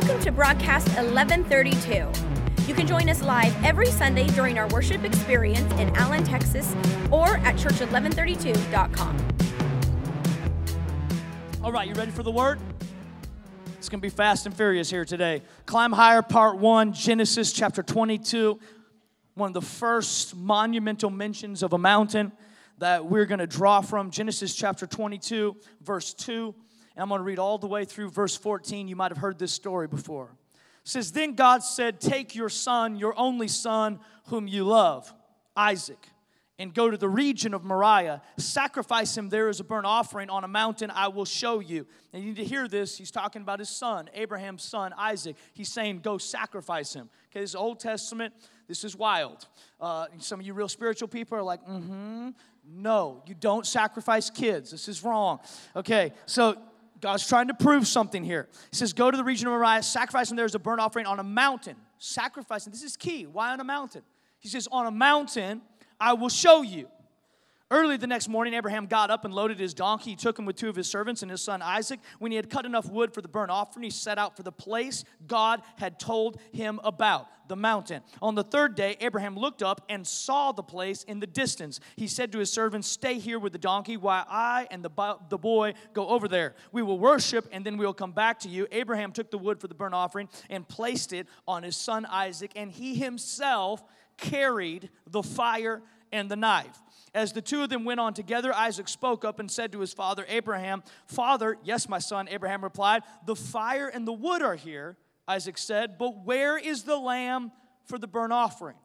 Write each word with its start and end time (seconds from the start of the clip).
Welcome 0.00 0.20
to 0.20 0.30
broadcast 0.30 0.86
1132. 0.90 2.68
You 2.68 2.74
can 2.74 2.86
join 2.86 3.08
us 3.08 3.20
live 3.20 3.52
every 3.64 3.88
Sunday 3.88 4.28
during 4.28 4.56
our 4.56 4.68
worship 4.68 5.02
experience 5.02 5.72
in 5.72 5.88
Allen, 5.96 6.22
Texas, 6.22 6.72
or 7.10 7.38
at 7.38 7.56
church1132.com. 7.56 9.28
All 11.64 11.72
right, 11.72 11.88
you 11.88 11.94
ready 11.94 12.12
for 12.12 12.22
the 12.22 12.30
word? 12.30 12.60
It's 13.76 13.88
going 13.88 13.98
to 14.00 14.06
be 14.06 14.08
fast 14.08 14.46
and 14.46 14.54
furious 14.54 14.88
here 14.88 15.04
today. 15.04 15.42
Climb 15.66 15.90
Higher, 15.90 16.22
Part 16.22 16.58
1, 16.58 16.92
Genesis 16.92 17.50
chapter 17.52 17.82
22. 17.82 18.56
One 19.34 19.48
of 19.48 19.54
the 19.54 19.62
first 19.62 20.36
monumental 20.36 21.10
mentions 21.10 21.64
of 21.64 21.72
a 21.72 21.78
mountain 21.78 22.30
that 22.78 23.04
we're 23.04 23.26
going 23.26 23.40
to 23.40 23.48
draw 23.48 23.80
from 23.80 24.12
Genesis 24.12 24.54
chapter 24.54 24.86
22, 24.86 25.56
verse 25.82 26.14
2. 26.14 26.54
And 26.98 27.04
I'm 27.04 27.10
going 27.10 27.20
to 27.20 27.24
read 27.24 27.38
all 27.38 27.58
the 27.58 27.68
way 27.68 27.84
through 27.84 28.10
verse 28.10 28.36
14. 28.36 28.88
You 28.88 28.96
might 28.96 29.12
have 29.12 29.18
heard 29.18 29.38
this 29.38 29.52
story 29.52 29.86
before. 29.86 30.30
It 30.82 30.88
says, 30.88 31.12
Then 31.12 31.34
God 31.34 31.62
said, 31.62 32.00
Take 32.00 32.34
your 32.34 32.48
son, 32.48 32.96
your 32.96 33.16
only 33.16 33.46
son, 33.46 34.00
whom 34.24 34.48
you 34.48 34.64
love, 34.64 35.14
Isaac 35.56 36.08
and 36.58 36.74
go 36.74 36.90
to 36.90 36.96
the 36.96 37.08
region 37.08 37.54
of 37.54 37.64
Moriah, 37.64 38.20
sacrifice 38.36 39.16
him 39.16 39.28
there 39.28 39.48
as 39.48 39.60
a 39.60 39.64
burnt 39.64 39.86
offering 39.86 40.28
on 40.28 40.42
a 40.42 40.48
mountain 40.48 40.90
I 40.90 41.06
will 41.06 41.24
show 41.24 41.60
you. 41.60 41.86
And 42.12 42.20
you 42.22 42.30
need 42.30 42.36
to 42.38 42.44
hear 42.44 42.66
this. 42.66 42.98
He's 42.98 43.12
talking 43.12 43.42
about 43.42 43.60
his 43.60 43.68
son, 43.68 44.10
Abraham's 44.12 44.64
son, 44.64 44.92
Isaac. 44.98 45.36
He's 45.52 45.72
saying, 45.72 46.00
Go 46.00 46.18
sacrifice 46.18 46.92
him. 46.92 47.10
Okay, 47.30 47.40
this 47.40 47.50
is 47.50 47.56
Old 47.56 47.78
Testament. 47.78 48.34
This 48.66 48.82
is 48.82 48.96
wild. 48.96 49.46
Uh, 49.80 50.06
some 50.18 50.40
of 50.40 50.46
you 50.46 50.52
real 50.52 50.68
spiritual 50.68 51.06
people 51.06 51.38
are 51.38 51.44
like, 51.44 51.64
mm 51.64 51.80
hmm. 51.80 52.28
No, 52.70 53.22
you 53.26 53.34
don't 53.34 53.66
sacrifice 53.66 54.28
kids. 54.28 54.70
This 54.70 54.88
is 54.88 55.02
wrong. 55.02 55.40
Okay, 55.74 56.12
so 56.26 56.58
God's 57.00 57.26
trying 57.26 57.48
to 57.48 57.54
prove 57.54 57.86
something 57.86 58.24
here. 58.24 58.48
He 58.70 58.76
says, 58.76 58.92
Go 58.92 59.10
to 59.10 59.16
the 59.16 59.24
region 59.24 59.46
of 59.46 59.52
Moriah, 59.52 59.82
sacrifice 59.82 60.30
him 60.30 60.36
there 60.36 60.44
as 60.44 60.54
a 60.54 60.58
burnt 60.58 60.80
offering 60.80 61.06
on 61.06 61.20
a 61.20 61.24
mountain. 61.24 61.76
Sacrificing. 61.98 62.72
This 62.72 62.82
is 62.82 62.96
key. 62.96 63.26
Why 63.26 63.52
on 63.52 63.60
a 63.60 63.64
mountain? 63.64 64.02
He 64.38 64.48
says, 64.48 64.68
On 64.70 64.86
a 64.86 64.90
mountain 64.90 65.62
I 66.00 66.12
will 66.14 66.28
show 66.28 66.62
you. 66.62 66.88
Early 67.70 67.98
the 67.98 68.06
next 68.06 68.28
morning, 68.28 68.54
Abraham 68.54 68.86
got 68.86 69.10
up 69.10 69.26
and 69.26 69.34
loaded 69.34 69.58
his 69.58 69.74
donkey. 69.74 70.10
He 70.10 70.16
took 70.16 70.38
him 70.38 70.46
with 70.46 70.56
two 70.56 70.70
of 70.70 70.76
his 70.76 70.88
servants 70.88 71.20
and 71.20 71.30
his 71.30 71.42
son 71.42 71.60
Isaac. 71.60 72.00
When 72.18 72.32
he 72.32 72.36
had 72.36 72.48
cut 72.48 72.64
enough 72.64 72.88
wood 72.88 73.12
for 73.12 73.20
the 73.20 73.28
burnt 73.28 73.50
offering, 73.50 73.84
he 73.84 73.90
set 73.90 74.16
out 74.16 74.38
for 74.38 74.42
the 74.42 74.52
place 74.52 75.04
God 75.26 75.60
had 75.76 76.00
told 76.00 76.40
him 76.50 76.80
about, 76.82 77.28
the 77.46 77.56
mountain. 77.56 78.02
On 78.22 78.34
the 78.34 78.42
third 78.42 78.74
day, 78.74 78.96
Abraham 79.00 79.36
looked 79.36 79.62
up 79.62 79.84
and 79.90 80.06
saw 80.06 80.52
the 80.52 80.62
place 80.62 81.02
in 81.02 81.20
the 81.20 81.26
distance. 81.26 81.78
He 81.96 82.06
said 82.06 82.32
to 82.32 82.38
his 82.38 82.50
servants, 82.50 82.88
Stay 82.88 83.18
here 83.18 83.38
with 83.38 83.52
the 83.52 83.58
donkey 83.58 83.98
while 83.98 84.24
I 84.30 84.66
and 84.70 84.82
the, 84.82 85.18
the 85.28 85.38
boy 85.38 85.74
go 85.92 86.08
over 86.08 86.26
there. 86.26 86.54
We 86.72 86.82
will 86.82 86.98
worship 86.98 87.48
and 87.52 87.66
then 87.66 87.76
we 87.76 87.84
will 87.84 87.92
come 87.92 88.12
back 88.12 88.38
to 88.40 88.48
you. 88.48 88.66
Abraham 88.72 89.12
took 89.12 89.30
the 89.30 89.38
wood 89.38 89.60
for 89.60 89.68
the 89.68 89.74
burnt 89.74 89.94
offering 89.94 90.30
and 90.48 90.66
placed 90.66 91.12
it 91.12 91.26
on 91.46 91.64
his 91.64 91.76
son 91.76 92.06
Isaac, 92.06 92.52
and 92.56 92.72
he 92.72 92.94
himself 92.94 93.84
carried 94.16 94.88
the 95.06 95.22
fire 95.22 95.82
and 96.12 96.30
the 96.30 96.36
knife. 96.36 96.78
As 97.14 97.32
the 97.32 97.42
two 97.42 97.62
of 97.62 97.70
them 97.70 97.84
went 97.84 98.00
on 98.00 98.14
together, 98.14 98.54
Isaac 98.54 98.88
spoke 98.88 99.24
up 99.24 99.40
and 99.40 99.50
said 99.50 99.72
to 99.72 99.80
his 99.80 99.92
father 99.92 100.24
Abraham, 100.28 100.82
Father, 101.06 101.56
yes, 101.64 101.88
my 101.88 101.98
son, 101.98 102.28
Abraham 102.28 102.62
replied, 102.62 103.02
The 103.26 103.36
fire 103.36 103.88
and 103.88 104.06
the 104.06 104.12
wood 104.12 104.42
are 104.42 104.56
here, 104.56 104.96
Isaac 105.28 105.58
said, 105.58 105.98
but 105.98 106.24
where 106.24 106.56
is 106.56 106.84
the 106.84 106.96
lamb 106.96 107.52
for 107.84 107.98
the 107.98 108.06
burnt 108.06 108.32
offering? 108.32 108.76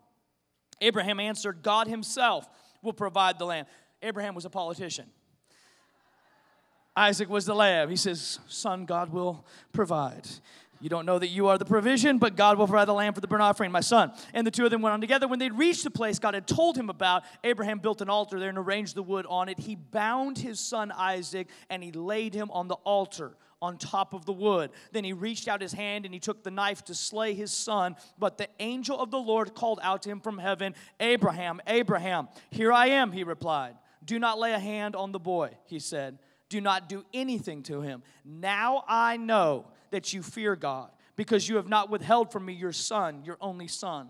Abraham 0.81 1.21
answered, 1.21 1.63
God 1.63 1.87
himself 1.87 2.47
will 2.81 2.93
provide 2.93 3.39
the 3.39 3.45
lamb. 3.45 3.65
Abraham 4.01 4.35
was 4.35 4.43
a 4.43 4.49
politician. 4.49 5.05
Isaac 6.95 7.29
was 7.29 7.45
the 7.45 7.55
lamb. 7.55 7.89
He 7.89 7.95
says, 7.95 8.39
Son, 8.47 8.85
God 8.85 9.11
will 9.11 9.45
provide. 9.71 10.27
You 10.83 10.89
don't 10.89 11.05
know 11.05 11.17
that 11.17 11.29
you 11.29 11.47
are 11.47 11.57
the 11.57 11.63
provision, 11.63 12.17
but 12.17 12.35
God 12.35 12.57
will 12.57 12.67
provide 12.67 12.89
the 12.89 12.93
lamb 12.93 13.13
for 13.13 13.21
the 13.21 13.27
burnt 13.27 13.41
offering, 13.41 13.71
my 13.71 13.79
son. 13.79 14.11
And 14.33 14.45
the 14.45 14.51
two 14.51 14.65
of 14.65 14.69
them 14.69 14.81
went 14.81 14.91
on 14.91 14.99
together. 14.99 15.29
When 15.29 15.39
they 15.39 15.47
reached 15.47 15.85
the 15.85 15.89
place 15.89 16.19
God 16.19 16.33
had 16.33 16.45
told 16.45 16.77
him 16.77 16.89
about, 16.89 17.23
Abraham 17.45 17.79
built 17.79 18.01
an 18.01 18.09
altar 18.09 18.37
there 18.37 18.49
and 18.49 18.57
arranged 18.57 18.93
the 18.93 19.01
wood 19.01 19.25
on 19.29 19.47
it. 19.47 19.57
He 19.57 19.75
bound 19.75 20.37
his 20.37 20.59
son 20.59 20.91
Isaac 20.91 21.47
and 21.69 21.81
he 21.81 21.93
laid 21.93 22.33
him 22.33 22.51
on 22.51 22.67
the 22.67 22.75
altar 22.83 23.37
on 23.61 23.77
top 23.77 24.13
of 24.13 24.25
the 24.25 24.33
wood. 24.33 24.71
Then 24.91 25.05
he 25.05 25.13
reached 25.13 25.47
out 25.47 25.61
his 25.61 25.71
hand 25.71 26.03
and 26.03 26.13
he 26.13 26.19
took 26.19 26.43
the 26.43 26.51
knife 26.51 26.83
to 26.83 26.93
slay 26.93 27.33
his 27.33 27.53
son. 27.53 27.95
But 28.19 28.37
the 28.37 28.49
angel 28.59 28.99
of 28.99 29.09
the 29.09 29.19
Lord 29.19 29.55
called 29.55 29.79
out 29.83 30.01
to 30.01 30.09
him 30.09 30.19
from 30.19 30.37
heaven, 30.37 30.75
Abraham, 30.99 31.61
Abraham, 31.65 32.27
here 32.49 32.73
I 32.73 32.87
am, 32.87 33.13
he 33.13 33.23
replied. 33.23 33.75
Do 34.03 34.19
not 34.19 34.37
lay 34.37 34.51
a 34.51 34.59
hand 34.59 34.97
on 34.97 35.13
the 35.13 35.19
boy, 35.19 35.51
he 35.63 35.79
said. 35.79 36.19
Do 36.49 36.59
not 36.59 36.89
do 36.89 37.05
anything 37.13 37.63
to 37.63 37.79
him. 37.79 38.03
Now 38.25 38.83
I 38.85 39.15
know 39.15 39.67
that 39.93 40.11
you 40.11 40.21
fear 40.21 40.55
God, 40.55 40.89
because 41.15 41.47
you 41.47 41.55
have 41.55 41.69
not 41.69 41.89
withheld 41.89 42.31
from 42.31 42.45
me 42.45 42.53
your 42.53 42.73
son, 42.73 43.23
your 43.23 43.37
only 43.39 43.67
son. 43.67 44.09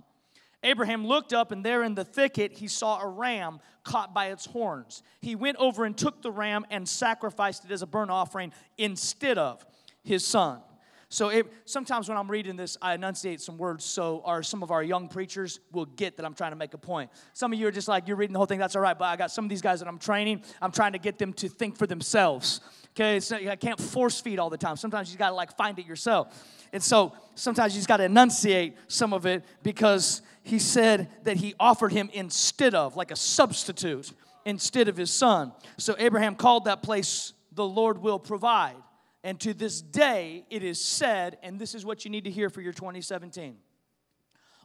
Abraham 0.64 1.06
looked 1.06 1.34
up, 1.34 1.52
and 1.52 1.64
there 1.64 1.84
in 1.84 1.94
the 1.94 2.06
thicket 2.06 2.54
he 2.54 2.68
saw 2.68 3.02
a 3.02 3.08
ram 3.08 3.60
caught 3.84 4.14
by 4.14 4.28
its 4.28 4.46
horns. 4.46 5.04
He 5.20 5.36
went 5.36 5.58
over 5.58 5.84
and 5.84 5.98
took 5.98 6.22
the 6.22 6.32
ram 6.32 6.66
and 6.72 6.88
sacrificed 6.88 7.66
it 7.66 7.72
as 7.72 7.82
a 7.82 7.86
burnt 7.86 8.12
offering 8.12 8.54
instead 8.78 9.38
of 9.38 9.66
his 10.04 10.26
son. 10.26 10.62
So 11.10 11.28
it, 11.28 11.46
sometimes 11.66 12.08
when 12.10 12.18
I'm 12.18 12.32
reading 12.32 12.56
this, 12.56 12.78
I 12.82 12.96
enunciate 12.96 13.40
some 13.40 13.58
words 13.58 13.86
so 13.86 14.24
our, 14.26 14.42
some 14.42 14.64
of 14.64 14.72
our 14.72 14.82
young 14.82 15.10
preachers 15.10 15.60
will 15.72 15.86
get 15.86 16.18
that 16.18 16.26
I'm 16.26 16.34
trying 16.34 16.54
to 16.54 16.56
make 16.56 16.74
a 16.74 16.78
point. 16.78 17.12
Some 17.34 17.54
of 17.54 17.60
you 17.60 17.68
are 17.68 17.72
just 17.72 17.88
like, 17.88 18.08
you're 18.08 18.18
reading 18.18 18.34
the 18.34 18.40
whole 18.40 18.48
thing, 18.48 18.58
that's 18.58 18.76
all 18.76 18.82
right, 18.82 18.98
but 18.98 19.06
I 19.06 19.16
got 19.16 19.32
some 19.32 19.46
of 19.46 19.50
these 19.50 19.62
guys 19.62 19.80
that 19.80 19.88
I'm 19.88 20.00
training, 20.00 20.44
I'm 20.60 20.72
trying 20.72 20.94
to 20.94 20.98
get 20.98 21.20
them 21.20 21.34
to 21.34 21.50
think 21.50 21.78
for 21.78 21.86
themselves. 21.86 22.62
Okay, 22.96 23.20
so 23.20 23.36
I 23.36 23.56
can't 23.56 23.80
force 23.80 24.22
feed 24.22 24.38
all 24.38 24.52
the 24.52 24.58
time. 24.58 24.78
Sometimes 24.78 25.12
you 25.12 25.18
gotta 25.18 25.36
like 25.36 25.58
find 25.58 25.80
it 25.80 25.88
yourself. 25.88 26.68
And 26.72 26.82
so 26.82 27.14
sometimes 27.34 27.74
you 27.74 27.80
just 27.80 27.88
gotta 27.88 28.04
enunciate 28.04 28.76
some 28.88 29.14
of 29.14 29.26
it 29.26 29.44
because 29.64 30.22
he 30.44 30.60
said 30.60 31.10
that 31.24 31.38
he 31.38 31.56
offered 31.60 31.92
him 31.92 32.12
instead 32.14 32.76
of, 32.76 32.96
like 32.96 33.10
a 33.10 33.16
substitute, 33.16 34.12
instead 34.46 34.88
of 34.88 34.98
his 34.98 35.12
son. 35.12 35.54
So 35.78 35.96
Abraham 35.98 36.36
called 36.36 36.66
that 36.66 36.84
place, 36.84 37.34
the 37.52 37.66
Lord 37.66 37.98
will 37.98 38.20
provide. 38.20 38.76
And 39.24 39.40
to 39.40 39.54
this 39.54 39.82
day, 39.82 40.46
it 40.52 40.64
is 40.64 40.84
said, 40.84 41.38
and 41.42 41.58
this 41.58 41.74
is 41.74 41.86
what 41.86 42.06
you 42.06 42.12
need 42.12 42.26
to 42.26 42.32
hear 42.32 42.50
for 42.50 42.62
your 42.62 42.74
2017 42.74 43.58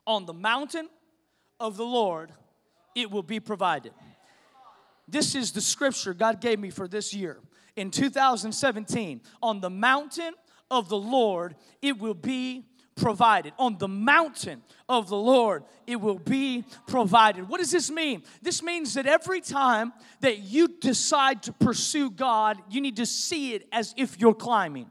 on 0.09 0.25
the 0.25 0.33
mountain 0.33 0.89
of 1.61 1.77
the 1.77 1.85
Lord, 1.85 2.33
it 2.95 3.11
will 3.11 3.23
be 3.23 3.41
provided. 3.41 3.93
This 5.07 5.35
is 5.35 5.53
the 5.53 5.61
scripture 5.61 6.15
God 6.15 6.41
gave 6.41 6.59
me 6.59 6.71
for 6.71 6.89
this 6.89 7.15
year 7.15 7.39
in 7.79 7.91
2017 7.91 9.21
on 9.43 9.61
the 9.61 9.71
mountain 9.71 10.35
of 10.71 10.89
the 10.89 10.99
Lord, 10.99 11.55
it 11.81 11.99
will 11.99 12.15
be 12.15 12.65
provided. 12.97 13.53
On 13.59 13.79
the 13.79 13.89
mountain 13.89 14.63
of 14.89 15.09
the 15.09 15.17
Lord, 15.17 15.65
it 15.87 15.97
will 15.97 16.19
be 16.19 16.65
provided. 16.87 17.49
What 17.49 17.61
does 17.61 17.71
this 17.71 17.91
mean? 17.91 18.25
This 18.43 18.63
means 18.63 18.95
that 18.95 19.07
every 19.07 19.41
time 19.41 19.93
that 20.21 20.39
you 20.41 20.69
decide 20.69 21.43
to 21.45 21.53
pursue 21.53 22.11
God, 22.11 22.59
you 22.69 22.81
need 22.81 22.97
to 22.97 23.07
see 23.07 23.55
it 23.55 23.69
as 23.73 23.95
if 23.97 24.21
you're 24.21 24.35
climbing. 24.35 24.91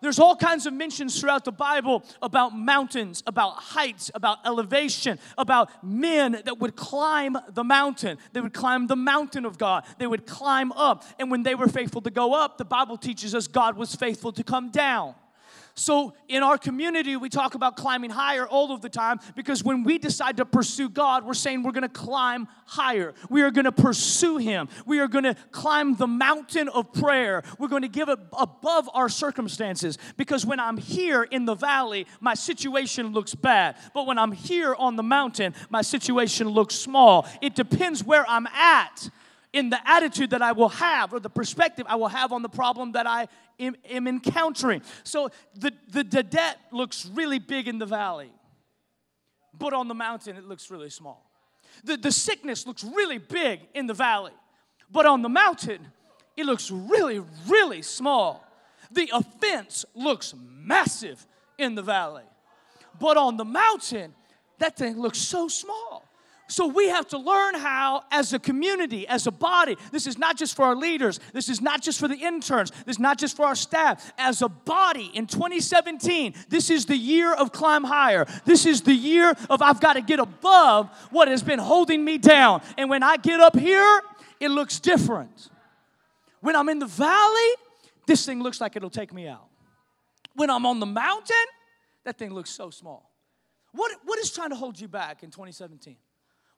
There's 0.00 0.18
all 0.18 0.36
kinds 0.36 0.66
of 0.66 0.72
mentions 0.72 1.20
throughout 1.20 1.44
the 1.44 1.52
Bible 1.52 2.04
about 2.22 2.56
mountains, 2.56 3.22
about 3.26 3.54
heights, 3.54 4.10
about 4.14 4.38
elevation, 4.44 5.18
about 5.36 5.70
men 5.82 6.40
that 6.44 6.58
would 6.58 6.76
climb 6.76 7.36
the 7.50 7.64
mountain. 7.64 8.18
They 8.32 8.40
would 8.40 8.54
climb 8.54 8.86
the 8.86 8.96
mountain 8.96 9.44
of 9.44 9.58
God. 9.58 9.84
They 9.98 10.06
would 10.06 10.26
climb 10.26 10.72
up. 10.72 11.04
And 11.18 11.30
when 11.30 11.42
they 11.42 11.54
were 11.54 11.68
faithful 11.68 12.00
to 12.02 12.10
go 12.10 12.34
up, 12.34 12.58
the 12.58 12.64
Bible 12.64 12.96
teaches 12.96 13.34
us 13.34 13.48
God 13.48 13.76
was 13.76 13.94
faithful 13.94 14.32
to 14.32 14.44
come 14.44 14.70
down. 14.70 15.14
So, 15.78 16.12
in 16.26 16.42
our 16.42 16.58
community, 16.58 17.16
we 17.16 17.28
talk 17.28 17.54
about 17.54 17.76
climbing 17.76 18.10
higher 18.10 18.44
all 18.48 18.72
of 18.72 18.80
the 18.80 18.88
time 18.88 19.20
because 19.36 19.62
when 19.62 19.84
we 19.84 19.96
decide 19.96 20.38
to 20.38 20.44
pursue 20.44 20.88
God, 20.88 21.24
we're 21.24 21.34
saying 21.34 21.62
we're 21.62 21.70
gonna 21.70 21.88
climb 21.88 22.48
higher. 22.66 23.14
We 23.30 23.42
are 23.42 23.52
gonna 23.52 23.70
pursue 23.70 24.38
Him. 24.38 24.68
We 24.86 24.98
are 24.98 25.06
gonna 25.06 25.36
climb 25.52 25.94
the 25.94 26.08
mountain 26.08 26.68
of 26.68 26.92
prayer. 26.92 27.44
We're 27.60 27.68
gonna 27.68 27.86
give 27.86 28.08
it 28.08 28.18
above 28.36 28.90
our 28.92 29.08
circumstances 29.08 29.98
because 30.16 30.44
when 30.44 30.58
I'm 30.58 30.78
here 30.78 31.22
in 31.22 31.44
the 31.44 31.54
valley, 31.54 32.08
my 32.18 32.34
situation 32.34 33.12
looks 33.12 33.36
bad. 33.36 33.76
But 33.94 34.08
when 34.08 34.18
I'm 34.18 34.32
here 34.32 34.74
on 34.74 34.96
the 34.96 35.04
mountain, 35.04 35.54
my 35.70 35.82
situation 35.82 36.48
looks 36.48 36.74
small. 36.74 37.24
It 37.40 37.54
depends 37.54 38.02
where 38.02 38.28
I'm 38.28 38.48
at 38.48 39.10
in 39.52 39.70
the 39.70 39.88
attitude 39.88 40.30
that 40.30 40.42
I 40.42 40.52
will 40.52 40.68
have 40.68 41.12
or 41.12 41.20
the 41.20 41.30
perspective 41.30 41.86
I 41.88 41.96
will 41.96 42.08
have 42.08 42.32
on 42.32 42.42
the 42.42 42.48
problem 42.48 42.92
that 42.92 43.06
I 43.06 43.28
am, 43.58 43.76
am 43.88 44.06
encountering. 44.06 44.82
So 45.04 45.30
the, 45.54 45.72
the, 45.88 46.04
the 46.04 46.22
debt 46.22 46.58
looks 46.70 47.06
really 47.06 47.38
big 47.38 47.68
in 47.68 47.78
the 47.78 47.86
valley, 47.86 48.30
but 49.58 49.72
on 49.72 49.88
the 49.88 49.94
mountain 49.94 50.36
it 50.36 50.44
looks 50.44 50.70
really 50.70 50.90
small. 50.90 51.30
The, 51.84 51.96
the 51.96 52.12
sickness 52.12 52.66
looks 52.66 52.84
really 52.84 53.18
big 53.18 53.60
in 53.74 53.86
the 53.86 53.94
valley, 53.94 54.32
but 54.90 55.06
on 55.06 55.22
the 55.22 55.28
mountain 55.28 55.86
it 56.36 56.46
looks 56.46 56.70
really, 56.70 57.20
really 57.48 57.82
small. 57.82 58.44
The 58.90 59.10
offense 59.12 59.84
looks 59.94 60.34
massive 60.38 61.26
in 61.58 61.74
the 61.74 61.82
valley, 61.82 62.24
but 63.00 63.16
on 63.16 63.36
the 63.36 63.44
mountain 63.44 64.14
that 64.58 64.76
thing 64.76 64.98
looks 64.98 65.18
so 65.18 65.48
small. 65.48 66.07
So 66.50 66.66
we 66.66 66.88
have 66.88 67.06
to 67.08 67.18
learn 67.18 67.54
how, 67.54 68.04
as 68.10 68.32
a 68.32 68.38
community, 68.38 69.06
as 69.06 69.26
a 69.26 69.30
body, 69.30 69.76
this 69.92 70.06
is 70.06 70.16
not 70.16 70.38
just 70.38 70.56
for 70.56 70.64
our 70.64 70.74
leaders, 70.74 71.20
this 71.34 71.50
is 71.50 71.60
not 71.60 71.82
just 71.82 72.00
for 72.00 72.08
the 72.08 72.16
interns, 72.16 72.70
this 72.86 72.96
is 72.96 72.98
not 72.98 73.18
just 73.18 73.36
for 73.36 73.44
our 73.44 73.54
staff. 73.54 74.12
As 74.16 74.40
a 74.40 74.48
body 74.48 75.10
in 75.12 75.26
2017, 75.26 76.34
this 76.48 76.70
is 76.70 76.86
the 76.86 76.96
year 76.96 77.34
of 77.34 77.52
climb 77.52 77.84
higher. 77.84 78.26
This 78.46 78.64
is 78.64 78.80
the 78.80 78.94
year 78.94 79.34
of 79.50 79.60
I've 79.60 79.80
got 79.80 79.92
to 79.94 80.00
get 80.00 80.20
above 80.20 80.88
what 81.10 81.28
has 81.28 81.42
been 81.42 81.58
holding 81.58 82.02
me 82.02 82.16
down. 82.16 82.62
And 82.78 82.88
when 82.88 83.02
I 83.02 83.18
get 83.18 83.40
up 83.40 83.56
here, 83.56 84.00
it 84.40 84.48
looks 84.48 84.80
different. 84.80 85.50
When 86.40 86.56
I'm 86.56 86.70
in 86.70 86.78
the 86.78 86.86
valley, 86.86 87.50
this 88.06 88.24
thing 88.24 88.42
looks 88.42 88.58
like 88.58 88.74
it'll 88.74 88.88
take 88.88 89.12
me 89.12 89.28
out. 89.28 89.48
When 90.34 90.48
I'm 90.48 90.64
on 90.64 90.80
the 90.80 90.86
mountain, 90.86 91.36
that 92.04 92.16
thing 92.16 92.32
looks 92.32 92.48
so 92.48 92.70
small. 92.70 93.10
What, 93.72 93.92
what 94.06 94.18
is 94.18 94.30
trying 94.30 94.48
to 94.48 94.56
hold 94.56 94.80
you 94.80 94.88
back 94.88 95.22
in 95.22 95.30
2017? 95.30 95.98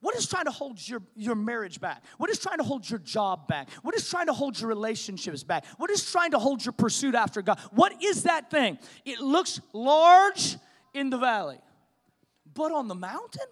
What 0.00 0.17
is 0.17 0.26
trying 0.26 0.47
to 0.47 0.50
hold 0.50 0.87
your, 0.87 1.02
your 1.14 1.35
marriage 1.35 1.81
back? 1.81 2.02
What 2.17 2.31
is 2.31 2.38
trying 2.38 2.58
to 2.58 2.64
hold 2.64 2.88
your 2.88 3.00
job 3.00 3.47
back? 3.49 3.70
What 3.82 3.94
is 3.94 4.08
trying 4.08 4.26
to 4.26 4.32
hold 4.32 4.58
your 4.58 4.69
relationships 4.69 5.43
back? 5.43 5.64
What 5.76 5.91
is 5.91 6.11
trying 6.11 6.31
to 6.31 6.38
hold 6.38 6.64
your 6.64 6.73
pursuit 6.73 7.14
after 7.14 7.43
God? 7.43 7.58
What 7.73 8.02
is 8.02 8.23
that 8.23 8.50
thing? 8.50 8.79
It 9.05 9.20
looks 9.20 9.61
large 9.73 10.56
in 10.94 11.11
the 11.11 11.19
valley, 11.19 11.58
but 12.55 12.73
on 12.73 12.88
the 12.88 12.94
mountain, 12.94 13.47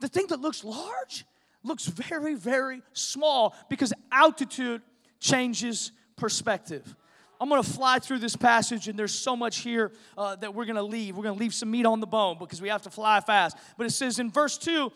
the 0.00 0.08
thing 0.08 0.26
that 0.28 0.40
looks 0.40 0.62
large 0.62 1.24
looks 1.64 1.86
very, 1.86 2.34
very 2.34 2.82
small 2.92 3.54
because 3.68 3.92
altitude 4.12 4.82
changes 5.20 5.92
perspective. 6.16 6.94
I'm 7.40 7.48
going 7.48 7.62
to 7.62 7.68
fly 7.68 8.00
through 8.00 8.18
this 8.18 8.34
passage, 8.34 8.88
and 8.88 8.98
there's 8.98 9.14
so 9.14 9.36
much 9.36 9.58
here 9.58 9.92
uh, 10.16 10.34
that 10.36 10.54
we're 10.54 10.64
going 10.64 10.76
to 10.76 10.82
leave. 10.82 11.16
We're 11.16 11.22
going 11.22 11.36
to 11.36 11.40
leave 11.40 11.54
some 11.54 11.70
meat 11.70 11.86
on 11.86 12.00
the 12.00 12.06
bone 12.06 12.36
because 12.38 12.60
we 12.60 12.68
have 12.68 12.82
to 12.82 12.90
fly 12.90 13.20
fast. 13.20 13.56
But 13.76 13.86
it 13.86 13.90
says 13.90 14.18
in 14.18 14.30
verse 14.30 14.58
2, 14.58 14.90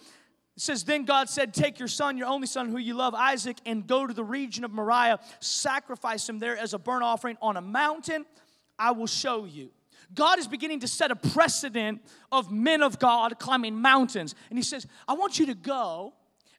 it 0.57 0.63
says, 0.63 0.85
Then 0.85 1.05
God 1.05 1.29
said, 1.29 1.55
Take 1.55 1.79
your 1.79 1.89
son, 1.89 2.19
your 2.19 2.29
only 2.29 2.47
son, 2.47 2.69
who 2.69 2.79
you 2.79 2.95
love, 2.95 3.15
Isaac, 3.15 3.57
and 3.65 3.87
go 3.87 4.07
to 4.07 4.13
the 4.13 4.25
region 4.25 4.65
of 4.65 4.73
Moriah, 4.73 5.19
sacrifice 5.41 6.29
him 6.29 6.39
there 6.39 6.57
as 6.57 6.75
a 6.75 6.79
burnt 6.79 7.03
offering 7.03 7.39
on 7.41 7.57
a 7.57 7.63
mountain. 7.63 8.27
I 8.79 8.91
will 8.93 9.07
show 9.07 9.45
you. 9.45 9.71
God 10.15 10.39
is 10.39 10.47
beginning 10.47 10.81
to 10.81 10.89
set 10.89 11.11
a 11.11 11.17
precedent 11.17 12.03
of 12.31 12.53
men 12.53 12.83
of 12.83 12.99
God 12.99 13.39
climbing 13.39 13.81
mountains. 13.81 14.35
And 14.51 14.59
He 14.59 14.63
says, 14.63 14.87
I 15.09 15.15
want 15.15 15.39
you 15.39 15.47
to 15.47 15.55
go 15.55 16.13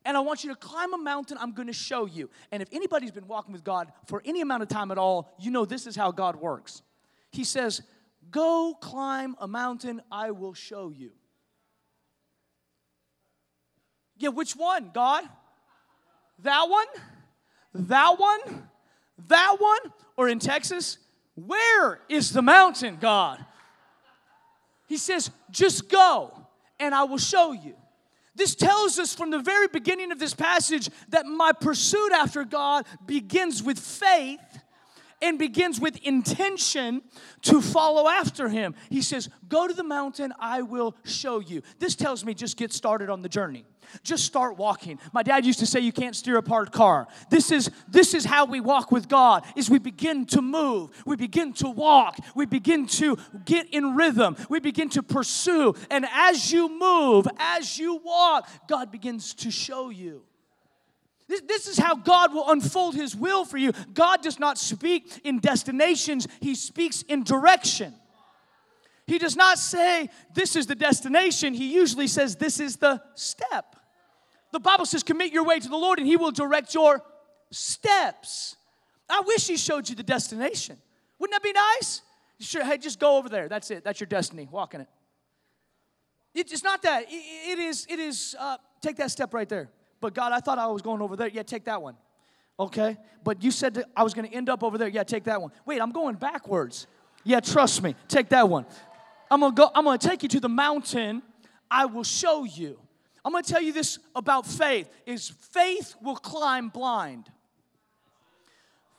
and 0.05 0.17
I 0.17 0.19
want 0.19 0.43
you 0.43 0.49
to 0.49 0.55
climb 0.55 0.93
a 0.93 0.97
mountain 0.97 1.37
I'm 1.39 1.53
going 1.53 1.67
to 1.67 1.73
show 1.73 2.05
you. 2.05 2.29
And 2.51 2.61
if 2.61 2.69
anybody's 2.71 3.11
been 3.11 3.27
walking 3.27 3.53
with 3.53 3.63
God 3.63 3.91
for 4.07 4.21
any 4.25 4.41
amount 4.41 4.63
of 4.63 4.69
time 4.69 4.91
at 4.91 4.97
all, 4.97 5.33
you 5.39 5.51
know 5.51 5.65
this 5.65 5.87
is 5.87 5.95
how 5.95 6.11
God 6.11 6.35
works. 6.35 6.81
He 7.31 7.43
says, 7.43 7.81
Go 8.31 8.75
climb 8.79 9.35
a 9.39 9.47
mountain, 9.47 10.01
I 10.11 10.31
will 10.31 10.53
show 10.53 10.89
you. 10.89 11.11
Yeah, 14.23 14.29
which 14.29 14.53
one, 14.53 14.91
God? 14.93 15.25
That 16.43 16.69
one? 16.69 16.87
That 17.73 18.17
one? 18.17 18.69
That 19.27 19.57
one? 19.59 19.93
Or 20.15 20.29
in 20.29 20.39
Texas, 20.39 20.97
where 21.35 21.99
is 22.07 22.31
the 22.31 22.41
mountain, 22.41 22.99
God? 23.01 23.43
He 24.87 24.95
says, 24.95 25.29
just 25.51 25.89
go 25.89 26.31
and 26.79 26.95
I 26.95 27.03
will 27.03 27.17
show 27.17 27.51
you. 27.51 27.75
This 28.33 28.55
tells 28.55 28.97
us 28.97 29.13
from 29.13 29.29
the 29.29 29.39
very 29.39 29.67
beginning 29.67 30.13
of 30.13 30.19
this 30.19 30.33
passage 30.33 30.89
that 31.09 31.25
my 31.25 31.51
pursuit 31.51 32.13
after 32.13 32.45
God 32.45 32.85
begins 33.05 33.61
with 33.61 33.77
faith 33.77 34.39
and 35.23 35.39
begins 35.39 35.79
with 35.79 35.97
intention 36.03 37.01
to 37.41 37.61
follow 37.61 38.09
after 38.09 38.49
him. 38.49 38.75
He 38.89 39.01
says, 39.01 39.29
Go 39.47 39.67
to 39.67 39.73
the 39.73 39.83
mountain, 39.83 40.33
I 40.39 40.61
will 40.61 40.95
show 41.05 41.39
you. 41.39 41.63
This 41.79 41.95
tells 41.95 42.25
me 42.25 42.33
just 42.33 42.57
get 42.57 42.73
started 42.73 43.09
on 43.09 43.21
the 43.21 43.29
journey. 43.29 43.65
Just 44.03 44.25
start 44.25 44.57
walking. 44.57 44.99
My 45.13 45.23
dad 45.23 45.45
used 45.45 45.59
to 45.59 45.65
say 45.65 45.79
you 45.79 45.91
can't 45.91 46.15
steer 46.15 46.37
a 46.37 46.43
parked 46.43 46.73
car. 46.73 47.07
This 47.29 47.51
is 47.51 47.69
this 47.87 48.13
is 48.13 48.25
how 48.25 48.45
we 48.45 48.59
walk 48.59 48.91
with 48.91 49.07
God. 49.07 49.43
Is 49.55 49.69
we 49.69 49.79
begin 49.79 50.25
to 50.27 50.41
move. 50.41 50.89
We 51.05 51.15
begin 51.15 51.53
to 51.53 51.69
walk. 51.69 52.17
We 52.35 52.45
begin 52.45 52.87
to 52.87 53.17
get 53.45 53.69
in 53.73 53.95
rhythm. 53.95 54.35
We 54.49 54.59
begin 54.59 54.89
to 54.89 55.03
pursue. 55.03 55.75
And 55.91 56.05
as 56.11 56.51
you 56.51 56.69
move, 56.69 57.27
as 57.37 57.77
you 57.77 57.97
walk, 57.97 58.49
God 58.67 58.91
begins 58.91 59.33
to 59.35 59.51
show 59.51 59.89
you. 59.89 60.23
This, 61.27 61.41
this 61.47 61.67
is 61.67 61.77
how 61.77 61.95
God 61.95 62.33
will 62.33 62.49
unfold 62.49 62.95
His 62.95 63.15
will 63.15 63.45
for 63.45 63.57
you. 63.57 63.71
God 63.93 64.21
does 64.21 64.39
not 64.39 64.57
speak 64.57 65.21
in 65.23 65.39
destinations, 65.39 66.27
He 66.41 66.55
speaks 66.55 67.01
in 67.03 67.23
direction. 67.23 67.93
He 69.05 69.17
does 69.17 69.35
not 69.35 69.57
say, 69.57 70.09
This 70.33 70.55
is 70.55 70.67
the 70.67 70.75
destination. 70.75 71.53
He 71.53 71.73
usually 71.73 72.07
says, 72.07 72.35
This 72.35 72.59
is 72.59 72.77
the 72.77 73.01
step. 73.15 73.75
The 74.51 74.59
Bible 74.59 74.85
says, 74.85 75.03
Commit 75.03 75.33
your 75.33 75.45
way 75.45 75.59
to 75.59 75.69
the 75.69 75.77
Lord 75.77 75.99
and 75.99 76.07
He 76.07 76.17
will 76.17 76.31
direct 76.31 76.73
your 76.73 77.01
steps. 77.51 78.55
I 79.09 79.21
wish 79.25 79.47
He 79.47 79.57
showed 79.57 79.89
you 79.89 79.95
the 79.95 80.03
destination. 80.03 80.77
Wouldn't 81.19 81.35
that 81.35 81.43
be 81.43 81.53
nice? 81.53 82.01
Sure, 82.39 82.63
hey, 82.65 82.77
just 82.77 82.99
go 82.99 83.17
over 83.17 83.29
there. 83.29 83.47
That's 83.47 83.71
it. 83.71 83.83
That's 83.83 83.99
your 83.99 84.07
destiny. 84.07 84.47
Walk 84.51 84.73
in 84.73 84.81
it. 84.81 84.87
It's 86.35 86.63
not 86.63 86.81
that. 86.81 87.05
It 87.09 87.59
is, 87.59 87.85
it 87.89 87.99
is, 87.99 88.35
uh, 88.39 88.57
take 88.81 88.97
that 88.97 89.11
step 89.11 89.33
right 89.33 89.47
there. 89.47 89.69
But 90.03 90.13
God, 90.13 90.33
I 90.33 90.41
thought 90.41 90.59
I 90.59 90.67
was 90.67 90.81
going 90.81 91.01
over 91.01 91.15
there. 91.15 91.29
Yeah, 91.29 91.43
take 91.43 91.63
that 91.63 91.81
one. 91.81 91.95
Okay? 92.59 92.97
But 93.23 93.41
you 93.41 93.51
said 93.51 93.75
that 93.75 93.85
I 93.95 94.03
was 94.03 94.13
going 94.13 94.29
to 94.29 94.35
end 94.35 94.49
up 94.49 94.61
over 94.61 94.77
there. 94.77 94.89
Yeah, 94.89 95.03
take 95.03 95.23
that 95.23 95.41
one. 95.41 95.53
Wait, 95.65 95.81
I'm 95.81 95.93
going 95.93 96.15
backwards. 96.15 96.87
Yeah, 97.23 97.39
trust 97.39 97.81
me. 97.81 97.95
Take 98.09 98.27
that 98.27 98.49
one. 98.49 98.65
I'm 99.31 99.39
going 99.39 99.53
to 99.53 99.55
go 99.55 99.71
I'm 99.73 99.85
going 99.85 99.97
to 99.97 100.05
take 100.05 100.21
you 100.21 100.27
to 100.27 100.41
the 100.41 100.49
mountain. 100.49 101.23
I 101.71 101.85
will 101.85 102.03
show 102.03 102.43
you. 102.43 102.77
I'm 103.23 103.31
going 103.31 103.45
to 103.45 103.49
tell 103.49 103.61
you 103.61 103.71
this 103.71 103.97
about 104.13 104.45
faith 104.45 104.89
is 105.05 105.29
faith 105.53 105.95
will 106.01 106.17
climb 106.17 106.67
blind. 106.67 107.31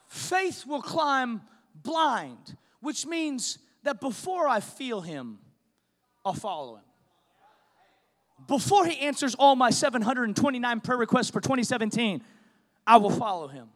Faith 0.07 0.65
will 0.65 0.81
climb 0.81 1.43
blind, 1.83 2.57
which 2.81 3.05
means 3.05 3.59
that 3.83 4.01
before 4.01 4.47
I 4.47 4.59
feel 4.59 5.01
him, 5.01 5.37
I'll 6.25 6.33
follow 6.33 6.77
him 6.77 6.85
before 8.47 8.85
he 8.85 8.99
answers 8.99 9.35
all 9.35 9.55
my 9.55 9.69
729 9.69 10.81
prayer 10.81 10.97
requests 10.97 11.29
for 11.29 11.41
2017, 11.41 12.21
I 12.85 12.97
will 12.97 13.09
follow 13.09 13.47
him. 13.47 13.69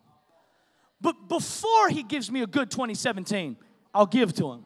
But 1.01 1.27
before 1.27 1.89
he 1.89 2.03
gives 2.03 2.31
me 2.31 2.41
a 2.41 2.47
good 2.47 2.69
2017, 2.69 3.57
I'll 3.94 4.06
give 4.06 4.33
to 4.33 4.51
him. 4.51 4.65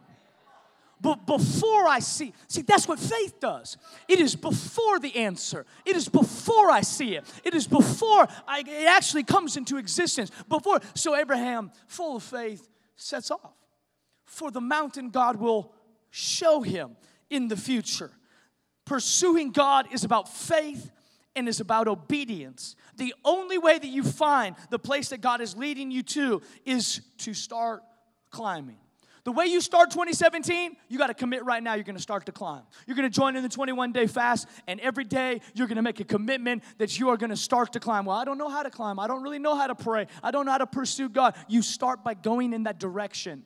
But 0.99 1.27
before 1.27 1.85
I 1.85 1.99
see, 1.99 2.33
see, 2.47 2.61
that's 2.61 2.87
what 2.87 2.97
faith 2.97 3.39
does. 3.41 3.77
It 4.07 4.21
is 4.21 4.37
before 4.37 4.99
the 4.99 5.13
answer. 5.17 5.65
It 5.85 5.97
is 5.97 6.07
before 6.07 6.71
I 6.71 6.79
see 6.79 7.15
it. 7.15 7.25
It 7.43 7.53
is 7.53 7.67
before 7.67 8.25
I, 8.47 8.63
it 8.65 8.87
actually 8.87 9.23
comes 9.23 9.57
into 9.57 9.75
existence. 9.75 10.31
Before, 10.47 10.79
so 10.95 11.13
Abraham, 11.13 11.71
full 11.87 12.15
of 12.15 12.23
faith, 12.23 12.69
sets 12.95 13.31
off. 13.31 13.53
For 14.23 14.49
the 14.49 14.61
mountain 14.61 15.09
God 15.09 15.35
will 15.35 15.73
show 16.09 16.61
him 16.61 16.95
in 17.29 17.49
the 17.49 17.57
future. 17.57 18.11
Pursuing 18.85 19.51
God 19.51 19.87
is 19.91 20.03
about 20.03 20.27
faith 20.29 20.91
and 21.35 21.47
is 21.47 21.59
about 21.59 21.87
obedience. 21.87 22.75
The 22.97 23.13
only 23.23 23.57
way 23.57 23.79
that 23.79 23.87
you 23.87 24.03
find 24.03 24.55
the 24.69 24.79
place 24.79 25.09
that 25.09 25.21
God 25.21 25.41
is 25.41 25.55
leading 25.55 25.89
you 25.89 26.03
to 26.03 26.41
is 26.65 27.01
to 27.19 27.33
start 27.33 27.81
climbing. 28.29 28.77
The 29.23 29.31
way 29.31 29.45
you 29.45 29.61
start 29.61 29.89
2017, 29.89 30.75
you 30.89 30.97
got 30.97 31.07
to 31.07 31.13
commit 31.13 31.45
right 31.45 31.63
now. 31.63 31.75
You're 31.75 31.85
going 31.85 31.95
to 31.95 32.01
start 32.01 32.25
to 32.25 32.33
climb. 32.33 32.63
You're 32.85 32.97
going 32.97 33.09
to 33.09 33.15
join 33.15 33.37
in 33.37 33.43
the 33.43 33.47
21 33.47 33.93
day 33.93 34.05
fast, 34.05 34.49
and 34.67 34.81
every 34.81 35.05
day 35.05 35.39
you're 35.53 35.67
going 35.67 35.77
to 35.77 35.81
make 35.81 36.01
a 36.01 36.03
commitment 36.03 36.61
that 36.77 36.99
you 36.99 37.07
are 37.07 37.15
going 37.15 37.29
to 37.29 37.37
start 37.37 37.71
to 37.73 37.79
climb. 37.79 38.03
Well, 38.03 38.17
I 38.17 38.25
don't 38.25 38.37
know 38.37 38.49
how 38.49 38.63
to 38.63 38.69
climb. 38.69 38.99
I 38.99 39.07
don't 39.07 39.23
really 39.23 39.39
know 39.39 39.55
how 39.55 39.67
to 39.67 39.75
pray. 39.75 40.07
I 40.21 40.31
don't 40.31 40.45
know 40.45 40.51
how 40.51 40.57
to 40.57 40.67
pursue 40.67 41.07
God. 41.07 41.35
You 41.47 41.61
start 41.61 42.03
by 42.03 42.15
going 42.15 42.51
in 42.51 42.63
that 42.63 42.79
direction 42.79 43.45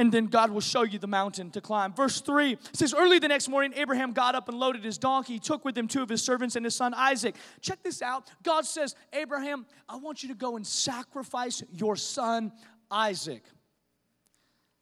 and 0.00 0.10
then 0.10 0.28
God 0.28 0.50
will 0.50 0.62
show 0.62 0.80
you 0.80 0.98
the 0.98 1.06
mountain 1.06 1.50
to 1.50 1.60
climb. 1.60 1.92
Verse 1.92 2.22
3 2.22 2.56
says, 2.72 2.94
Early 2.94 3.18
the 3.18 3.28
next 3.28 3.50
morning, 3.50 3.74
Abraham 3.76 4.14
got 4.14 4.34
up 4.34 4.48
and 4.48 4.58
loaded 4.58 4.82
his 4.82 4.96
donkey. 4.96 5.38
Took 5.38 5.62
with 5.62 5.76
him 5.76 5.88
two 5.88 6.00
of 6.02 6.08
his 6.08 6.22
servants 6.22 6.56
and 6.56 6.64
his 6.64 6.74
son 6.74 6.94
Isaac. 6.94 7.34
Check 7.60 7.82
this 7.82 8.00
out. 8.00 8.30
God 8.42 8.64
says, 8.64 8.94
Abraham, 9.12 9.66
I 9.86 9.96
want 9.96 10.22
you 10.22 10.30
to 10.30 10.34
go 10.34 10.56
and 10.56 10.66
sacrifice 10.66 11.62
your 11.70 11.96
son 11.96 12.50
Isaac. 12.90 13.42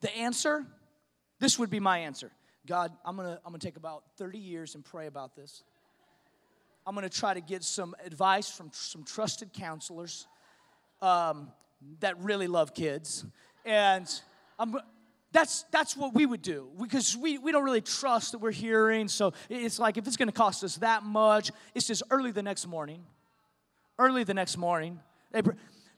The 0.03 0.17
answer, 0.17 0.65
this 1.41 1.59
would 1.59 1.69
be 1.69 1.81
my 1.81 1.99
answer. 1.99 2.31
God, 2.65 2.93
I'm 3.05 3.17
gonna, 3.17 3.41
I'm 3.45 3.51
gonna 3.51 3.59
take 3.59 3.77
about 3.77 4.05
30 4.19 4.39
years 4.39 4.77
and 4.77 4.85
pray 4.85 5.09
about 5.09 5.35
this. 5.35 5.65
I'm 6.87 6.95
gonna 6.95 7.09
try 7.09 7.35
to 7.35 7.41
get 7.41 7.65
some 7.65 7.97
advice 8.07 8.49
from 8.49 8.71
some 8.73 9.03
trusted 9.03 9.53
counselors 9.53 10.29
um, 11.03 11.51
that 11.99 12.17
really 12.23 12.47
love 12.47 12.73
kids. 12.73 13.25
And 13.65 14.09
I'm 14.61 14.79
that's 15.33 15.65
that's 15.71 15.97
what 15.97 16.15
we 16.15 16.25
would 16.25 16.43
do 16.43 16.69
because 16.81 17.17
we, 17.17 17.39
we 17.39 17.53
don't 17.53 17.65
really 17.65 17.83
trust 17.83 18.33
that 18.33 18.39
we're 18.39 18.51
hearing. 18.51 19.09
So 19.09 19.35
it's 19.49 19.79
like 19.79 19.97
if 19.99 20.07
it's 20.07 20.17
going 20.17 20.29
to 20.29 20.33
cost 20.33 20.65
us 20.65 20.77
that 20.77 21.03
much 21.03 21.51
it's 21.75 21.87
just 21.87 22.03
early 22.11 22.31
the 22.31 22.43
next 22.43 22.67
morning. 22.67 23.05
Early 23.99 24.25
the 24.25 24.35
next 24.35 24.57
morning. 24.57 25.01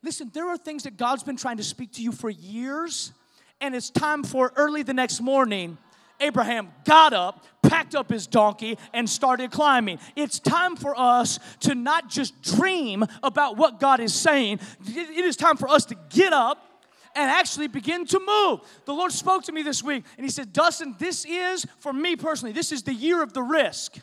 Listen 0.02 0.30
there 0.32 0.48
are 0.48 0.56
things 0.56 0.82
that 0.84 0.96
god's 0.96 1.22
been 1.22 1.36
trying 1.36 1.58
to 1.58 1.64
speak 1.64 1.92
to 1.92 2.02
you 2.02 2.12
for 2.12 2.30
years 2.30 3.12
and 3.60 3.74
it's 3.74 3.90
time 3.90 4.24
for 4.24 4.52
early 4.56 4.82
the 4.82 4.94
next 4.94 5.20
morning. 5.20 5.78
Abraham 6.20 6.70
got 6.84 7.12
up 7.12 7.44
packed 7.62 7.94
up 7.94 8.10
his 8.10 8.26
donkey 8.26 8.76
and 8.92 9.08
started 9.08 9.52
climbing. 9.52 9.98
It's 10.16 10.40
time 10.40 10.74
for 10.74 10.98
us 10.98 11.38
to 11.60 11.74
not 11.74 12.08
just 12.08 12.42
dream 12.42 13.04
about 13.22 13.56
what 13.56 13.78
God 13.78 14.00
is 14.00 14.12
saying, 14.12 14.60
it 14.86 15.24
is 15.24 15.36
time 15.36 15.56
for 15.56 15.68
us 15.68 15.84
to 15.86 15.96
get 16.08 16.32
up 16.32 16.69
and 17.14 17.30
actually 17.30 17.68
begin 17.68 18.06
to 18.06 18.18
move. 18.20 18.60
The 18.84 18.94
Lord 18.94 19.12
spoke 19.12 19.44
to 19.44 19.52
me 19.52 19.62
this 19.62 19.82
week 19.82 20.04
and 20.16 20.24
He 20.24 20.30
said, 20.30 20.52
Dustin, 20.52 20.94
this 20.98 21.24
is, 21.24 21.66
for 21.78 21.92
me 21.92 22.16
personally, 22.16 22.52
this 22.52 22.72
is 22.72 22.82
the 22.82 22.94
year 22.94 23.22
of 23.22 23.32
the 23.32 23.42
risk. 23.42 23.98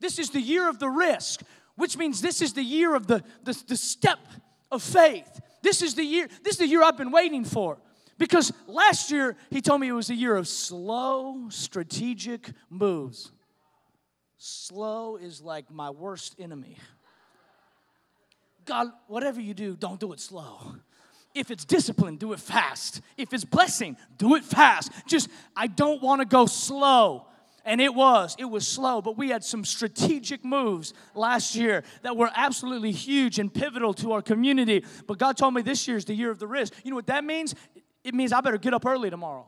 This 0.00 0.18
is 0.18 0.30
the 0.30 0.40
year 0.40 0.68
of 0.68 0.78
the 0.78 0.88
risk, 0.88 1.42
which 1.76 1.96
means 1.96 2.20
this 2.20 2.40
is 2.40 2.52
the 2.54 2.62
year 2.62 2.94
of 2.94 3.06
the, 3.06 3.22
the, 3.44 3.62
the 3.68 3.76
step 3.76 4.18
of 4.70 4.82
faith. 4.82 5.40
This 5.62 5.82
is 5.82 5.94
the 5.94 6.04
year, 6.04 6.28
this 6.42 6.54
is 6.54 6.58
the 6.58 6.66
year 6.66 6.82
I've 6.82 6.96
been 6.96 7.10
waiting 7.10 7.44
for. 7.44 7.78
Because 8.18 8.52
last 8.66 9.10
year, 9.10 9.36
he 9.50 9.62
told 9.62 9.80
me 9.80 9.88
it 9.88 9.92
was 9.92 10.10
a 10.10 10.14
year 10.14 10.36
of 10.36 10.46
slow, 10.46 11.48
strategic 11.48 12.50
moves. 12.68 13.32
Slow 14.36 15.16
is 15.16 15.40
like 15.40 15.70
my 15.70 15.90
worst 15.90 16.36
enemy. 16.38 16.76
God, 18.66 18.88
whatever 19.06 19.40
you 19.40 19.54
do, 19.54 19.74
don't 19.74 19.98
do 19.98 20.12
it 20.12 20.20
slow. 20.20 20.76
If 21.34 21.50
it's 21.50 21.64
discipline, 21.64 22.16
do 22.16 22.32
it 22.32 22.40
fast. 22.40 23.00
If 23.16 23.32
it's 23.32 23.44
blessing, 23.44 23.96
do 24.18 24.34
it 24.34 24.44
fast. 24.44 24.90
Just, 25.06 25.28
I 25.56 25.68
don't 25.68 26.02
want 26.02 26.20
to 26.20 26.26
go 26.26 26.46
slow. 26.46 27.26
And 27.64 27.80
it 27.80 27.94
was, 27.94 28.34
it 28.38 28.46
was 28.46 28.66
slow, 28.66 29.02
but 29.02 29.18
we 29.18 29.28
had 29.28 29.44
some 29.44 29.64
strategic 29.64 30.44
moves 30.44 30.94
last 31.14 31.54
year 31.54 31.84
that 32.02 32.16
were 32.16 32.30
absolutely 32.34 32.90
huge 32.90 33.38
and 33.38 33.52
pivotal 33.52 33.92
to 33.94 34.12
our 34.12 34.22
community. 34.22 34.84
But 35.06 35.18
God 35.18 35.36
told 35.36 35.54
me 35.54 35.62
this 35.62 35.86
year 35.86 35.96
is 35.96 36.06
the 36.06 36.14
year 36.14 36.30
of 36.30 36.38
the 36.38 36.46
risk. 36.46 36.72
You 36.82 36.90
know 36.90 36.96
what 36.96 37.06
that 37.08 37.22
means? 37.22 37.54
it 38.04 38.14
means 38.14 38.32
I 38.32 38.40
better 38.40 38.58
get 38.58 38.74
up 38.74 38.86
early 38.86 39.10
tomorrow. 39.10 39.46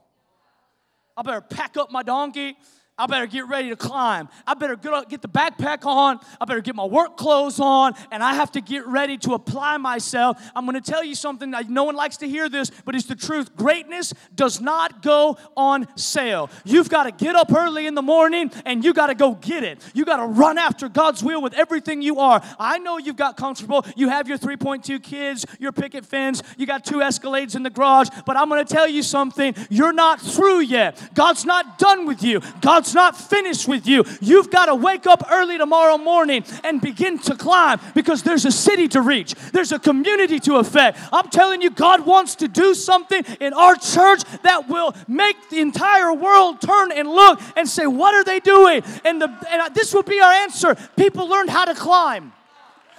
I 1.16 1.22
better 1.22 1.40
pack 1.40 1.76
up 1.76 1.90
my 1.90 2.02
donkey. 2.02 2.56
I 2.98 3.06
better 3.06 3.26
get 3.26 3.48
ready 3.48 3.70
to 3.70 3.76
climb. 3.76 4.28
I 4.46 4.52
better 4.52 4.76
get, 4.76 5.22
the 5.22 5.28
backpack 5.28 5.86
on. 5.86 6.20
I 6.38 6.44
better 6.44 6.60
get 6.60 6.74
my 6.74 6.84
work 6.84 7.16
clothes 7.16 7.58
on. 7.58 7.94
And 8.10 8.22
I 8.22 8.34
have 8.34 8.52
to 8.52 8.60
get 8.60 8.86
ready 8.86 9.16
to 9.18 9.32
apply 9.32 9.78
myself. 9.78 10.38
I'm 10.54 10.66
going 10.66 10.80
to 10.80 10.90
tell 10.90 11.02
you 11.02 11.14
something. 11.14 11.54
No 11.68 11.84
one 11.84 11.96
likes 11.96 12.18
to 12.18 12.28
hear 12.28 12.50
this, 12.50 12.70
but 12.84 12.94
it's 12.94 13.06
the 13.06 13.14
truth. 13.14 13.56
Greatness 13.56 14.12
does 14.34 14.60
not 14.60 15.00
go 15.02 15.38
on 15.56 15.88
sale. 15.96 16.50
You've 16.66 16.90
got 16.90 17.04
to 17.04 17.12
get 17.12 17.34
up 17.34 17.50
early 17.50 17.86
in 17.86 17.94
the 17.94 18.02
morning 18.02 18.50
and 18.66 18.84
you 18.84 18.92
got 18.92 19.06
to 19.06 19.14
go 19.14 19.34
get 19.36 19.64
it. 19.64 19.82
You 19.94 20.04
got 20.04 20.18
to 20.18 20.26
run 20.26 20.58
after 20.58 20.90
God's 20.90 21.24
will 21.24 21.40
with 21.40 21.54
everything 21.54 22.02
you 22.02 22.18
are. 22.18 22.42
I 22.58 22.78
know 22.78 22.98
you've 22.98 23.16
got 23.16 23.38
comfortable. 23.38 23.86
You 23.96 24.10
have 24.10 24.28
your 24.28 24.36
3.2 24.36 25.02
kids, 25.02 25.46
your 25.58 25.72
picket 25.72 26.04
fence, 26.04 26.42
you 26.58 26.66
got 26.66 26.84
two 26.84 26.96
Escalades 26.96 27.56
in 27.56 27.62
the 27.62 27.70
garage. 27.70 28.08
But 28.26 28.36
I'm 28.36 28.50
going 28.50 28.64
to 28.64 28.70
tell 28.70 28.86
you 28.86 29.02
something. 29.02 29.54
You're 29.70 29.94
not 29.94 30.20
through 30.20 30.60
yet. 30.60 31.14
God's 31.14 31.46
not 31.46 31.78
done 31.78 32.04
with 32.04 32.22
you. 32.22 32.42
God's 32.60 32.81
not 32.94 33.16
finished 33.16 33.68
with 33.68 33.86
you. 33.86 34.04
You've 34.20 34.50
got 34.50 34.66
to 34.66 34.74
wake 34.74 35.06
up 35.06 35.24
early 35.30 35.58
tomorrow 35.58 35.98
morning 35.98 36.44
and 36.64 36.80
begin 36.80 37.18
to 37.20 37.36
climb 37.36 37.80
because 37.94 38.22
there's 38.22 38.44
a 38.44 38.52
city 38.52 38.88
to 38.88 39.00
reach, 39.00 39.34
there's 39.52 39.72
a 39.72 39.78
community 39.78 40.38
to 40.40 40.56
affect. 40.56 40.98
I'm 41.12 41.28
telling 41.28 41.62
you, 41.62 41.70
God 41.70 42.04
wants 42.04 42.34
to 42.36 42.48
do 42.48 42.74
something 42.74 43.24
in 43.40 43.52
our 43.52 43.76
church 43.76 44.22
that 44.42 44.68
will 44.68 44.94
make 45.08 45.36
the 45.50 45.60
entire 45.60 46.12
world 46.12 46.60
turn 46.60 46.92
and 46.92 47.08
look 47.08 47.40
and 47.56 47.68
say, 47.68 47.86
What 47.86 48.14
are 48.14 48.24
they 48.24 48.40
doing? 48.40 48.82
And, 49.04 49.22
the, 49.22 49.28
and 49.48 49.74
this 49.74 49.94
will 49.94 50.02
be 50.02 50.20
our 50.20 50.32
answer. 50.32 50.76
People 50.96 51.28
learned 51.28 51.50
how 51.50 51.64
to 51.64 51.74
climb. 51.74 52.32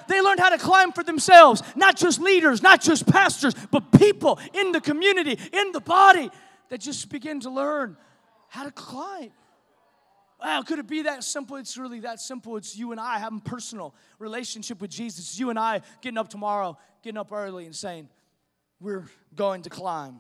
They 0.08 0.22
learned 0.22 0.40
how 0.40 0.50
to 0.50 0.58
climb 0.58 0.92
for 0.92 1.04
themselves, 1.04 1.64
not 1.76 1.96
just 1.96 2.20
leaders, 2.20 2.62
not 2.62 2.82
just 2.82 3.08
pastors, 3.08 3.54
but 3.72 3.92
people 3.92 4.40
in 4.54 4.72
the 4.72 4.82
community, 4.82 5.40
in 5.52 5.72
the 5.72 5.80
body 5.80 6.30
that 6.70 6.82
just 6.82 7.10
begin 7.10 7.40
to 7.42 7.50
learn 7.50 7.98
how 8.50 8.64
to 8.64 8.72
climb. 8.72 9.32
Wow, 10.44 10.62
could 10.62 10.78
it 10.80 10.88
be 10.88 11.04
that 11.04 11.24
simple? 11.24 11.56
It's 11.56 11.78
really 11.78 12.02
that 12.02 12.20
simple. 12.20 12.58
It's 12.58 12.76
you 12.76 12.92
and 12.92 13.00
I 13.00 13.18
having 13.18 13.40
personal 13.40 13.96
relationship 14.20 14.82
with 14.82 14.92
Jesus. 14.92 15.40
You 15.40 15.50
and 15.50 15.58
I 15.58 15.80
getting 16.02 16.18
up 16.18 16.28
tomorrow, 16.28 16.78
getting 17.02 17.18
up 17.18 17.32
early 17.32 17.66
and 17.66 17.74
saying, 17.74 18.10
We're 18.82 19.06
going 19.34 19.62
to 19.62 19.70
climb. 19.70 20.20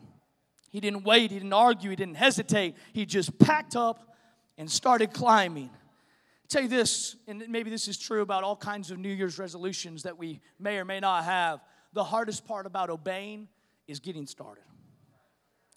He 0.69 0.79
didn't 0.79 1.03
wait, 1.03 1.29
he 1.31 1.39
didn't 1.39 1.51
argue, 1.51 1.89
he 1.89 1.97
didn't 1.97 2.15
hesitate. 2.15 2.75
He 2.93 3.05
just 3.05 3.37
packed 3.37 3.75
up 3.75 4.15
and 4.57 4.71
started 4.71 5.13
climbing. 5.13 5.69
I'll 5.69 6.47
tell 6.47 6.63
you 6.63 6.69
this, 6.69 7.17
and 7.27 7.43
maybe 7.49 7.69
this 7.69 7.89
is 7.89 7.97
true 7.97 8.21
about 8.21 8.45
all 8.45 8.55
kinds 8.55 8.91
of 8.91 8.99
New 8.99 9.09
Year's 9.09 9.37
resolutions 9.37 10.03
that 10.03 10.17
we 10.17 10.39
may 10.57 10.77
or 10.77 10.85
may 10.85 11.01
not 11.01 11.25
have. 11.25 11.59
The 11.91 12.03
hardest 12.03 12.47
part 12.47 12.65
about 12.65 12.89
obeying 12.89 13.49
is 13.87 13.99
getting 13.99 14.25
started. 14.25 14.63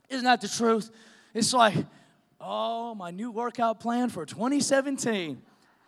Isn't 0.08 0.24
that 0.24 0.40
the 0.40 0.48
truth? 0.48 0.90
It's 1.34 1.52
like, 1.52 1.74
Oh, 2.40 2.95
my 2.95 3.11
new 3.11 3.31
workout 3.31 3.81
plan 3.81 4.09
for 4.09 4.26
2017. 4.26 5.40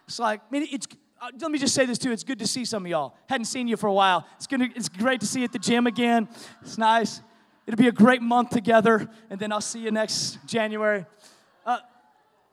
It's 0.06 0.18
like, 0.18 0.40
I 0.40 0.44
mean, 0.50 0.66
it's, 0.70 0.86
uh, 1.20 1.30
let 1.40 1.50
me 1.50 1.58
just 1.58 1.74
say 1.74 1.84
this 1.84 1.98
too. 1.98 2.10
It's 2.10 2.24
good 2.24 2.38
to 2.38 2.46
see 2.46 2.64
some 2.64 2.84
of 2.84 2.90
y'all. 2.90 3.14
Hadn't 3.28 3.44
seen 3.44 3.68
you 3.68 3.76
for 3.76 3.88
a 3.88 3.92
while. 3.92 4.26
It's, 4.36 4.46
gonna, 4.46 4.68
it's 4.74 4.88
great 4.88 5.20
to 5.20 5.26
see 5.26 5.40
you 5.40 5.44
at 5.44 5.52
the 5.52 5.58
gym 5.58 5.86
again. 5.86 6.28
It's 6.62 6.78
nice. 6.78 7.20
It'll 7.66 7.76
be 7.76 7.88
a 7.88 7.92
great 7.92 8.22
month 8.22 8.48
together, 8.48 9.10
and 9.28 9.38
then 9.38 9.52
I'll 9.52 9.60
see 9.60 9.80
you 9.80 9.90
next 9.90 10.38
January. 10.46 11.04
Uh, 11.66 11.80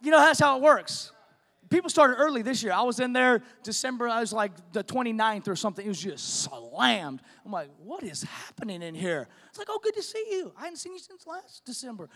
you 0.02 0.12
know, 0.12 0.20
that's 0.20 0.42
how 0.42 0.58
it 0.58 0.62
works. 0.62 1.14
People 1.70 1.90
started 1.90 2.16
early 2.16 2.42
this 2.42 2.62
year. 2.62 2.74
I 2.74 2.82
was 2.82 3.00
in 3.00 3.14
there 3.14 3.42
December, 3.64 4.10
I 4.10 4.20
was 4.20 4.34
like 4.34 4.52
the 4.74 4.84
29th 4.84 5.48
or 5.48 5.56
something. 5.56 5.86
It 5.86 5.88
was 5.88 6.02
just 6.02 6.44
slammed. 6.44 7.22
I'm 7.46 7.52
like, 7.52 7.70
what 7.82 8.04
is 8.04 8.24
happening 8.24 8.82
in 8.82 8.94
here? 8.94 9.30
It's 9.50 9.58
like, 9.58 9.68
oh, 9.70 9.80
good 9.82 9.96
to 9.96 10.04
see 10.04 10.24
you. 10.32 10.52
I 10.58 10.64
hadn't 10.66 10.78
seen 10.78 10.94
you 10.94 11.00
since 11.00 11.26
last 11.26 11.64
December 11.66 12.10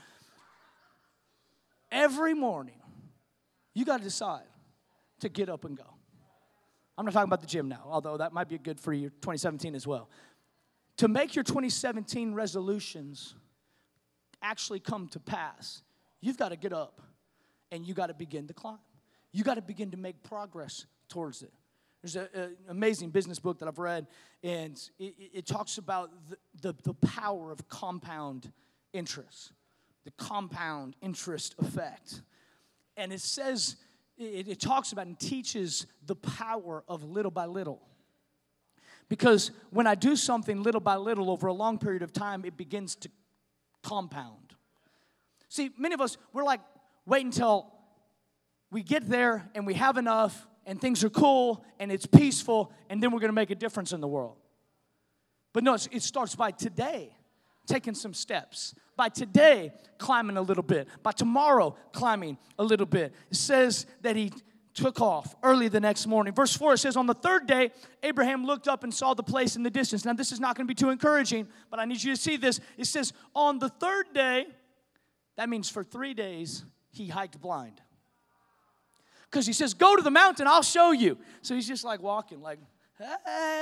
every 1.92 2.34
morning, 2.34 2.82
you 3.74 3.86
got 3.86 3.98
to 3.98 4.04
decide 4.04 4.44
to 5.20 5.30
get 5.30 5.50
up 5.50 5.66
and 5.66 5.78
go. 5.78 5.84
I'm 6.98 7.06
not 7.06 7.14
talking 7.14 7.30
about 7.30 7.42
the 7.42 7.48
gym 7.48 7.70
now, 7.70 7.84
although 7.86 8.18
that 8.18 8.34
might 8.34 8.50
be 8.50 8.58
good 8.58 8.80
for 8.80 8.92
you 8.92 9.10
2017 9.10 9.74
as 9.74 9.88
well. 9.88 10.10
To 10.98 11.08
make 11.08 11.34
your 11.34 11.44
2017 11.44 12.34
resolutions 12.34 13.36
actually 14.42 14.82
come 14.82 15.08
to 15.10 15.20
pass, 15.20 15.82
you've 16.20 16.38
got 16.38 16.50
to 16.50 16.58
get 16.58 16.74
up 16.74 17.02
and 17.72 17.88
you 17.88 17.94
got 17.94 18.08
to 18.08 18.14
begin 18.14 18.48
to 18.48 18.54
climb. 18.54 18.80
You 19.32 19.44
got 19.44 19.56
to 19.56 19.62
begin 19.62 19.92
to 19.92 19.98
make 19.98 20.24
progress 20.24 20.86
towards 21.08 21.42
it. 21.42 21.54
There's 22.02 22.16
an 22.16 22.56
amazing 22.70 23.10
business 23.12 23.40
book 23.40 23.60
that 23.60 23.68
I've 23.68 23.78
read, 23.78 24.08
and 24.42 24.78
it, 24.98 25.14
it 25.34 25.46
talks 25.46 25.78
about 25.78 26.12
the, 26.30 26.38
the, 26.62 26.76
the 26.84 26.94
power 26.94 27.52
of 27.52 27.68
compound 27.68 28.52
interest 28.94 29.52
the 30.06 30.12
compound 30.12 30.96
interest 31.02 31.56
effect. 31.60 32.22
And 32.98 33.14
it 33.14 33.22
says, 33.22 33.76
it, 34.18 34.48
it 34.48 34.60
talks 34.60 34.92
about 34.92 35.08
and 35.08 35.20
teaches 35.20 35.86
the 36.06 36.16
power 36.16 36.84
of 36.88 37.04
little 37.04 37.32
by 37.32 37.46
little. 37.46 37.82
Because 39.08 39.52
when 39.72 39.88
I 39.88 39.96
do 39.96 40.16
something 40.16 40.62
little 40.62 40.82
by 40.82 40.96
little 40.96 41.32
over 41.32 41.48
a 41.48 41.54
long 41.54 41.80
period 41.80 42.04
of 42.04 42.14
time, 42.14 42.46
it 42.46 42.56
begins 42.56 42.96
to 42.98 43.10
compound. 43.82 44.56
See, 45.48 45.72
many 45.78 45.96
of 45.96 46.02
us, 46.02 46.18
we're 46.32 46.44
like, 46.44 46.62
wait 47.06 47.26
until 47.26 47.74
we 48.72 48.84
get 48.84 49.10
there 49.10 49.50
and 49.56 49.66
we 49.66 49.74
have 49.74 49.98
enough 49.98 50.48
and 50.66 50.80
things 50.80 51.04
are 51.04 51.10
cool 51.10 51.66
and 51.80 51.92
it's 51.92 52.06
peaceful 52.06 52.72
and 52.90 53.02
then 53.02 53.12
we're 53.12 53.20
gonna 53.20 53.34
make 53.34 53.50
a 53.50 53.56
difference 53.56 53.94
in 53.94 54.02
the 54.02 54.08
world. 54.08 54.38
But 55.54 55.64
no, 55.64 55.74
it 55.74 56.04
starts 56.04 56.36
by 56.36 56.52
today, 56.52 57.16
taking 57.70 57.94
some 57.94 58.14
steps, 58.14 58.76
by 58.98 59.08
today, 59.08 59.72
climbing 59.98 60.36
a 60.36 60.42
little 60.42 60.64
bit. 60.64 60.88
By 61.04 61.12
tomorrow, 61.14 61.78
climbing 61.94 62.38
a 62.58 62.64
little 62.64 62.86
bit. 62.86 63.14
It 63.32 63.38
says 63.38 63.86
that 64.02 64.18
he 64.18 64.34
took 64.74 65.00
off 65.00 65.36
early 65.44 65.68
the 65.70 65.80
next 65.80 66.06
morning. 66.06 66.34
Verse 66.34 66.56
4 66.56 66.74
it 66.74 66.80
says, 66.80 66.98
On 66.98 67.06
the 67.06 67.14
third 67.14 67.48
day, 67.48 67.72
Abraham 68.04 68.46
looked 68.46 68.68
up 68.68 68.84
and 68.84 68.94
saw 68.94 69.14
the 69.14 69.24
place 69.24 69.56
in 69.56 69.64
the 69.64 69.70
distance. 69.70 70.04
Now, 70.04 70.14
this 70.14 70.32
is 70.32 70.40
not 70.40 70.58
going 70.58 70.68
to 70.68 70.72
be 70.72 70.76
too 70.76 70.90
encouraging, 70.90 71.48
but 71.70 71.80
I 71.80 71.86
need 71.86 72.04
you 72.04 72.14
to 72.14 72.22
see 72.22 72.36
this. 72.36 72.60
It 72.78 72.86
says, 72.86 73.14
On 73.34 73.60
the 73.60 73.70
third 73.70 74.08
day, 74.14 74.48
that 75.38 75.48
means 75.48 75.70
for 75.70 75.84
three 75.84 76.14
days, 76.14 76.66
he 76.92 77.08
hiked 77.08 77.40
blind. 77.40 77.80
Because 79.30 79.46
he 79.46 79.54
says, 79.54 79.74
Go 79.74 79.96
to 79.96 80.02
the 80.02 80.12
mountain, 80.12 80.48
I'll 80.48 80.62
show 80.64 80.92
you. 80.92 81.18
So 81.42 81.56
he's 81.56 81.68
just 81.68 81.84
like 81.86 82.02
walking, 82.02 82.42
like, 82.42 82.60
Hey. 82.98 83.59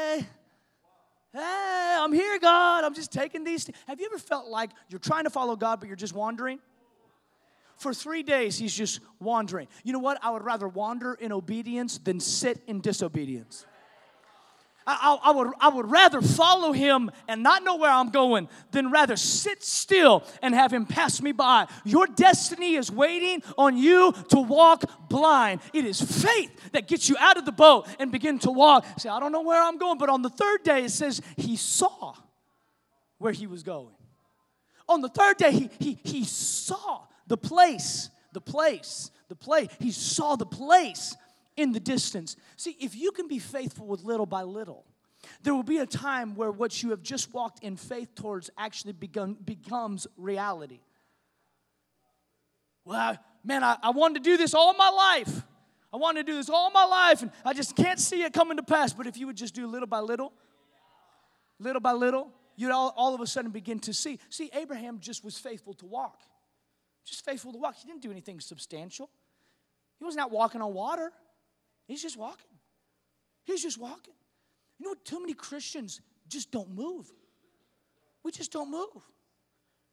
I'm 2.87 2.93
just 2.93 3.11
taking 3.11 3.43
these. 3.43 3.69
Have 3.85 3.99
you 3.99 4.05
ever 4.05 4.17
felt 4.17 4.47
like 4.47 4.69
you're 4.87 4.97
trying 4.97 5.25
to 5.25 5.29
follow 5.29 5.57
God, 5.57 5.81
but 5.81 5.87
you're 5.87 5.97
just 5.97 6.15
wandering? 6.15 6.59
For 7.75 7.93
three 7.93 8.23
days, 8.23 8.57
he's 8.57 8.73
just 8.73 9.01
wandering. 9.19 9.67
You 9.83 9.91
know 9.91 9.99
what? 9.99 10.17
I 10.23 10.31
would 10.31 10.43
rather 10.43 10.69
wander 10.69 11.13
in 11.13 11.33
obedience 11.33 11.97
than 11.97 12.21
sit 12.21 12.63
in 12.65 12.79
disobedience. 12.79 13.65
I, 14.87 15.19
I, 15.21 15.31
would, 15.31 15.51
I 15.59 15.67
would 15.67 15.91
rather 15.91 16.21
follow 16.21 16.71
him 16.71 17.11
and 17.27 17.43
not 17.43 17.61
know 17.65 17.75
where 17.75 17.91
I'm 17.91 18.09
going 18.09 18.47
than 18.71 18.89
rather 18.89 19.17
sit 19.17 19.61
still 19.65 20.23
and 20.41 20.55
have 20.55 20.71
him 20.71 20.85
pass 20.85 21.21
me 21.21 21.33
by. 21.33 21.67
Your 21.83 22.07
destiny 22.07 22.75
is 22.75 22.89
waiting 22.89 23.43
on 23.57 23.77
you 23.77 24.13
to 24.29 24.39
walk 24.39 24.85
blind. 25.09 25.59
It 25.73 25.83
is 25.83 25.99
faith 25.99 26.71
that 26.71 26.87
gets 26.87 27.09
you 27.09 27.17
out 27.19 27.35
of 27.35 27.43
the 27.43 27.51
boat 27.51 27.85
and 27.99 28.13
begin 28.13 28.39
to 28.39 28.49
walk. 28.49 28.85
Say, 28.97 29.09
I 29.09 29.19
don't 29.19 29.33
know 29.33 29.41
where 29.41 29.61
I'm 29.61 29.77
going, 29.77 29.97
but 29.97 30.07
on 30.07 30.21
the 30.21 30.29
third 30.29 30.63
day 30.63 30.85
it 30.85 30.91
says 30.91 31.21
he 31.35 31.57
saw 31.57 32.15
where 33.17 33.33
he 33.33 33.47
was 33.47 33.63
going. 33.63 33.95
On 34.89 35.01
the 35.01 35.09
third 35.09 35.37
day, 35.37 35.51
he, 35.51 35.69
he, 35.79 35.99
he 36.03 36.23
saw 36.23 37.01
the 37.27 37.37
place, 37.37 38.09
the 38.33 38.41
place 38.41 39.11
the 39.27 39.35
place. 39.35 39.69
He 39.79 39.91
saw 39.91 40.35
the 40.35 40.45
place 40.45 41.15
in 41.55 41.71
the 41.71 41.79
distance. 41.79 42.35
See, 42.55 42.75
if 42.79 42.95
you 42.95 43.11
can 43.11 43.27
be 43.27 43.39
faithful 43.39 43.87
with 43.87 44.03
little 44.03 44.25
by 44.25 44.43
little, 44.43 44.85
there 45.43 45.53
will 45.53 45.63
be 45.63 45.77
a 45.77 45.85
time 45.85 46.35
where 46.35 46.51
what 46.51 46.81
you 46.83 46.91
have 46.91 47.01
just 47.01 47.33
walked 47.33 47.63
in 47.63 47.75
faith 47.75 48.15
towards 48.15 48.49
actually 48.57 48.93
begun, 48.93 49.35
becomes 49.43 50.07
reality. 50.15 50.79
Well, 52.85 52.99
I, 52.99 53.19
man, 53.43 53.63
I, 53.63 53.77
I 53.81 53.89
wanted 53.89 54.23
to 54.23 54.29
do 54.29 54.37
this 54.37 54.53
all 54.53 54.73
my 54.75 54.89
life. 54.89 55.41
I 55.91 55.97
wanted 55.97 56.25
to 56.25 56.31
do 56.31 56.37
this 56.37 56.49
all 56.49 56.69
my 56.69 56.85
life, 56.85 57.21
and 57.21 57.31
I 57.43 57.53
just 57.53 57.75
can't 57.75 57.99
see 57.99 58.23
it 58.23 58.33
coming 58.33 58.57
to 58.57 58.63
pass. 58.63 58.93
But 58.93 59.07
if 59.07 59.17
you 59.17 59.25
would 59.27 59.37
just 59.37 59.55
do 59.55 59.67
little 59.67 59.87
by 59.87 59.99
little, 59.99 60.31
little 61.59 61.81
by 61.81 61.93
little, 61.93 62.29
you'd 62.57 62.71
all, 62.71 62.93
all 62.97 63.15
of 63.15 63.21
a 63.21 63.27
sudden 63.27 63.51
begin 63.51 63.79
to 63.81 63.93
see. 63.93 64.19
See, 64.29 64.49
Abraham 64.53 64.99
just 64.99 65.23
was 65.23 65.37
faithful 65.37 65.73
to 65.75 65.85
walk. 65.85 66.19
Just 67.05 67.23
faithful 67.23 67.53
to 67.53 67.57
walk. 67.57 67.75
He 67.77 67.87
didn't 67.87 68.01
do 68.01 68.11
anything 68.11 68.41
substantial. 68.41 69.09
He 69.97 70.03
wasn't 70.03 70.29
walking 70.29 70.61
on 70.61 70.73
water. 70.73 71.13
He's 71.87 72.01
just 72.01 72.17
walking. 72.17 72.51
He's 73.45 73.63
just 73.63 73.77
walking. 73.77 74.13
You 74.77 74.85
know 74.85 74.89
what? 74.89 75.05
Too 75.05 75.21
many 75.21 75.33
Christians 75.33 76.01
just 76.27 76.51
don't 76.51 76.69
move. 76.75 77.09
We 78.23 78.31
just 78.31 78.51
don't 78.51 78.69
move. 78.69 78.89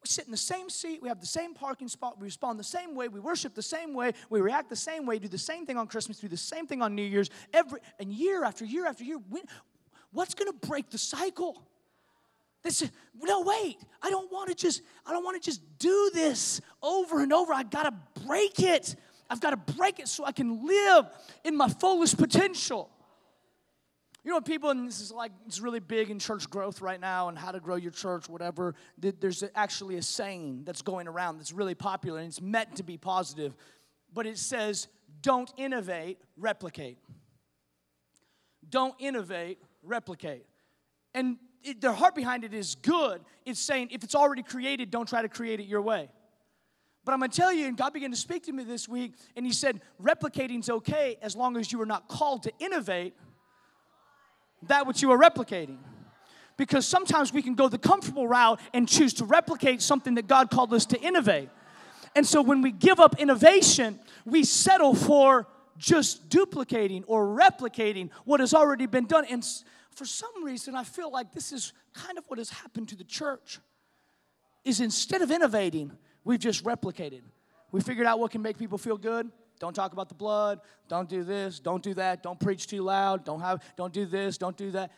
We 0.04 0.08
sit 0.08 0.26
in 0.26 0.32
the 0.32 0.36
same 0.36 0.68
seat, 0.68 1.00
we 1.00 1.08
have 1.08 1.20
the 1.20 1.26
same 1.26 1.54
parking 1.54 1.88
spot, 1.88 2.20
we 2.20 2.26
respond 2.26 2.58
the 2.58 2.64
same 2.64 2.94
way, 2.94 3.08
we 3.08 3.20
worship 3.20 3.54
the 3.54 3.62
same 3.62 3.94
way, 3.94 4.12
we 4.28 4.38
react 4.42 4.68
the 4.68 4.76
same 4.76 5.06
way, 5.06 5.18
do 5.18 5.28
the 5.28 5.38
same 5.38 5.64
thing 5.64 5.78
on 5.78 5.86
Christmas, 5.86 6.18
do 6.18 6.28
the 6.28 6.36
same 6.36 6.66
thing 6.66 6.82
on 6.82 6.94
New 6.94 7.04
Year's, 7.04 7.30
every 7.54 7.80
and 7.98 8.12
year 8.12 8.44
after 8.44 8.66
year 8.66 8.86
after 8.86 9.02
year. 9.02 9.18
what's 10.12 10.34
going 10.34 10.52
to 10.52 10.66
break 10.66 10.90
the 10.90 10.98
cycle? 10.98 11.66
They 12.64 12.70
say, 12.70 12.90
no, 13.22 13.42
wait, 13.42 13.76
I 14.02 14.10
don't 14.10 14.32
want 14.32 14.48
to 14.48 14.54
just, 14.54 14.82
I 15.06 15.12
don't 15.12 15.22
want 15.22 15.40
to 15.40 15.46
just 15.48 15.60
do 15.78 16.10
this 16.12 16.60
over 16.82 17.22
and 17.22 17.32
over. 17.32 17.52
I 17.52 17.62
gotta 17.62 17.94
break 18.26 18.58
it. 18.58 18.96
I've 19.30 19.40
got 19.40 19.50
to 19.50 19.72
break 19.74 20.00
it 20.00 20.08
so 20.08 20.24
I 20.24 20.32
can 20.32 20.66
live 20.66 21.06
in 21.44 21.56
my 21.56 21.68
fullest 21.68 22.18
potential. 22.18 22.90
You 24.22 24.30
know, 24.30 24.40
people, 24.40 24.70
and 24.70 24.88
this 24.88 25.00
is 25.00 25.12
like, 25.12 25.32
it's 25.46 25.60
really 25.60 25.80
big 25.80 26.10
in 26.10 26.18
church 26.18 26.48
growth 26.48 26.80
right 26.80 27.00
now 27.00 27.28
and 27.28 27.36
how 27.36 27.52
to 27.52 27.60
grow 27.60 27.76
your 27.76 27.90
church, 27.90 28.28
whatever. 28.28 28.74
There's 28.98 29.44
actually 29.54 29.96
a 29.96 30.02
saying 30.02 30.62
that's 30.64 30.82
going 30.82 31.08
around 31.08 31.38
that's 31.38 31.52
really 31.52 31.74
popular 31.74 32.20
and 32.20 32.28
it's 32.28 32.40
meant 32.40 32.76
to 32.76 32.82
be 32.82 32.96
positive, 32.96 33.54
but 34.12 34.26
it 34.26 34.38
says, 34.38 34.88
don't 35.20 35.52
innovate, 35.56 36.18
replicate. 36.36 36.98
Don't 38.68 38.94
innovate, 38.98 39.58
replicate. 39.82 40.46
And 41.14 41.36
it, 41.64 41.80
the 41.80 41.92
heart 41.92 42.14
behind 42.14 42.44
it 42.44 42.54
is 42.54 42.74
good. 42.76 43.20
It's 43.44 43.60
saying, 43.60 43.88
if 43.90 44.04
it's 44.04 44.14
already 44.14 44.42
created, 44.42 44.90
don't 44.90 45.08
try 45.08 45.22
to 45.22 45.28
create 45.28 45.60
it 45.60 45.66
your 45.66 45.82
way. 45.82 46.08
But 47.04 47.12
I'm 47.12 47.20
gonna 47.20 47.32
tell 47.32 47.52
you, 47.52 47.66
and 47.66 47.76
God 47.76 47.92
began 47.92 48.10
to 48.10 48.16
speak 48.16 48.44
to 48.44 48.52
me 48.52 48.64
this 48.64 48.88
week, 48.88 49.14
and 49.36 49.44
He 49.44 49.52
said, 49.52 49.80
replicating's 50.02 50.70
okay 50.70 51.18
as 51.20 51.34
long 51.34 51.56
as 51.56 51.72
you 51.72 51.80
are 51.82 51.86
not 51.86 52.08
called 52.08 52.44
to 52.44 52.52
innovate 52.58 53.14
that 54.68 54.86
which 54.86 55.02
you 55.02 55.10
are 55.10 55.18
replicating. 55.18 55.78
Because 56.56 56.86
sometimes 56.86 57.32
we 57.32 57.42
can 57.42 57.54
go 57.54 57.68
the 57.68 57.78
comfortable 57.78 58.28
route 58.28 58.60
and 58.72 58.88
choose 58.88 59.12
to 59.14 59.24
replicate 59.24 59.82
something 59.82 60.14
that 60.14 60.28
God 60.28 60.50
called 60.50 60.72
us 60.72 60.86
to 60.86 61.00
innovate. 61.00 61.48
And 62.14 62.24
so 62.24 62.40
when 62.42 62.62
we 62.62 62.70
give 62.70 63.00
up 63.00 63.18
innovation, 63.18 63.98
we 64.24 64.44
settle 64.44 64.94
for 64.94 65.48
just 65.76 66.28
duplicating 66.28 67.02
or 67.08 67.26
replicating 67.26 68.10
what 68.24 68.38
has 68.38 68.54
already 68.54 68.86
been 68.86 69.06
done. 69.06 69.24
And 69.28 69.44
for 69.94 70.04
some 70.04 70.44
reason, 70.44 70.74
I 70.74 70.84
feel 70.84 71.10
like 71.10 71.32
this 71.32 71.52
is 71.52 71.72
kind 71.92 72.18
of 72.18 72.24
what 72.28 72.38
has 72.38 72.50
happened 72.50 72.88
to 72.88 72.96
the 72.96 73.04
church. 73.04 73.58
Is 74.64 74.80
instead 74.80 75.22
of 75.22 75.30
innovating, 75.30 75.92
we've 76.24 76.40
just 76.40 76.64
replicated. 76.64 77.22
We 77.70 77.80
figured 77.80 78.06
out 78.06 78.18
what 78.18 78.30
can 78.30 78.40
make 78.40 78.56
people 78.56 78.78
feel 78.78 78.96
good. 78.96 79.30
Don't 79.58 79.74
talk 79.74 79.92
about 79.92 80.08
the 80.08 80.14
blood. 80.14 80.60
Don't 80.88 81.08
do 81.08 81.22
this. 81.22 81.60
Don't 81.60 81.82
do 81.82 81.94
that. 81.94 82.22
Don't 82.22 82.40
preach 82.40 82.66
too 82.66 82.82
loud. 82.82 83.24
Don't 83.24 83.40
have. 83.40 83.62
Don't 83.76 83.92
do 83.92 84.06
this. 84.06 84.38
Don't 84.38 84.56
do 84.56 84.70
that. 84.72 84.90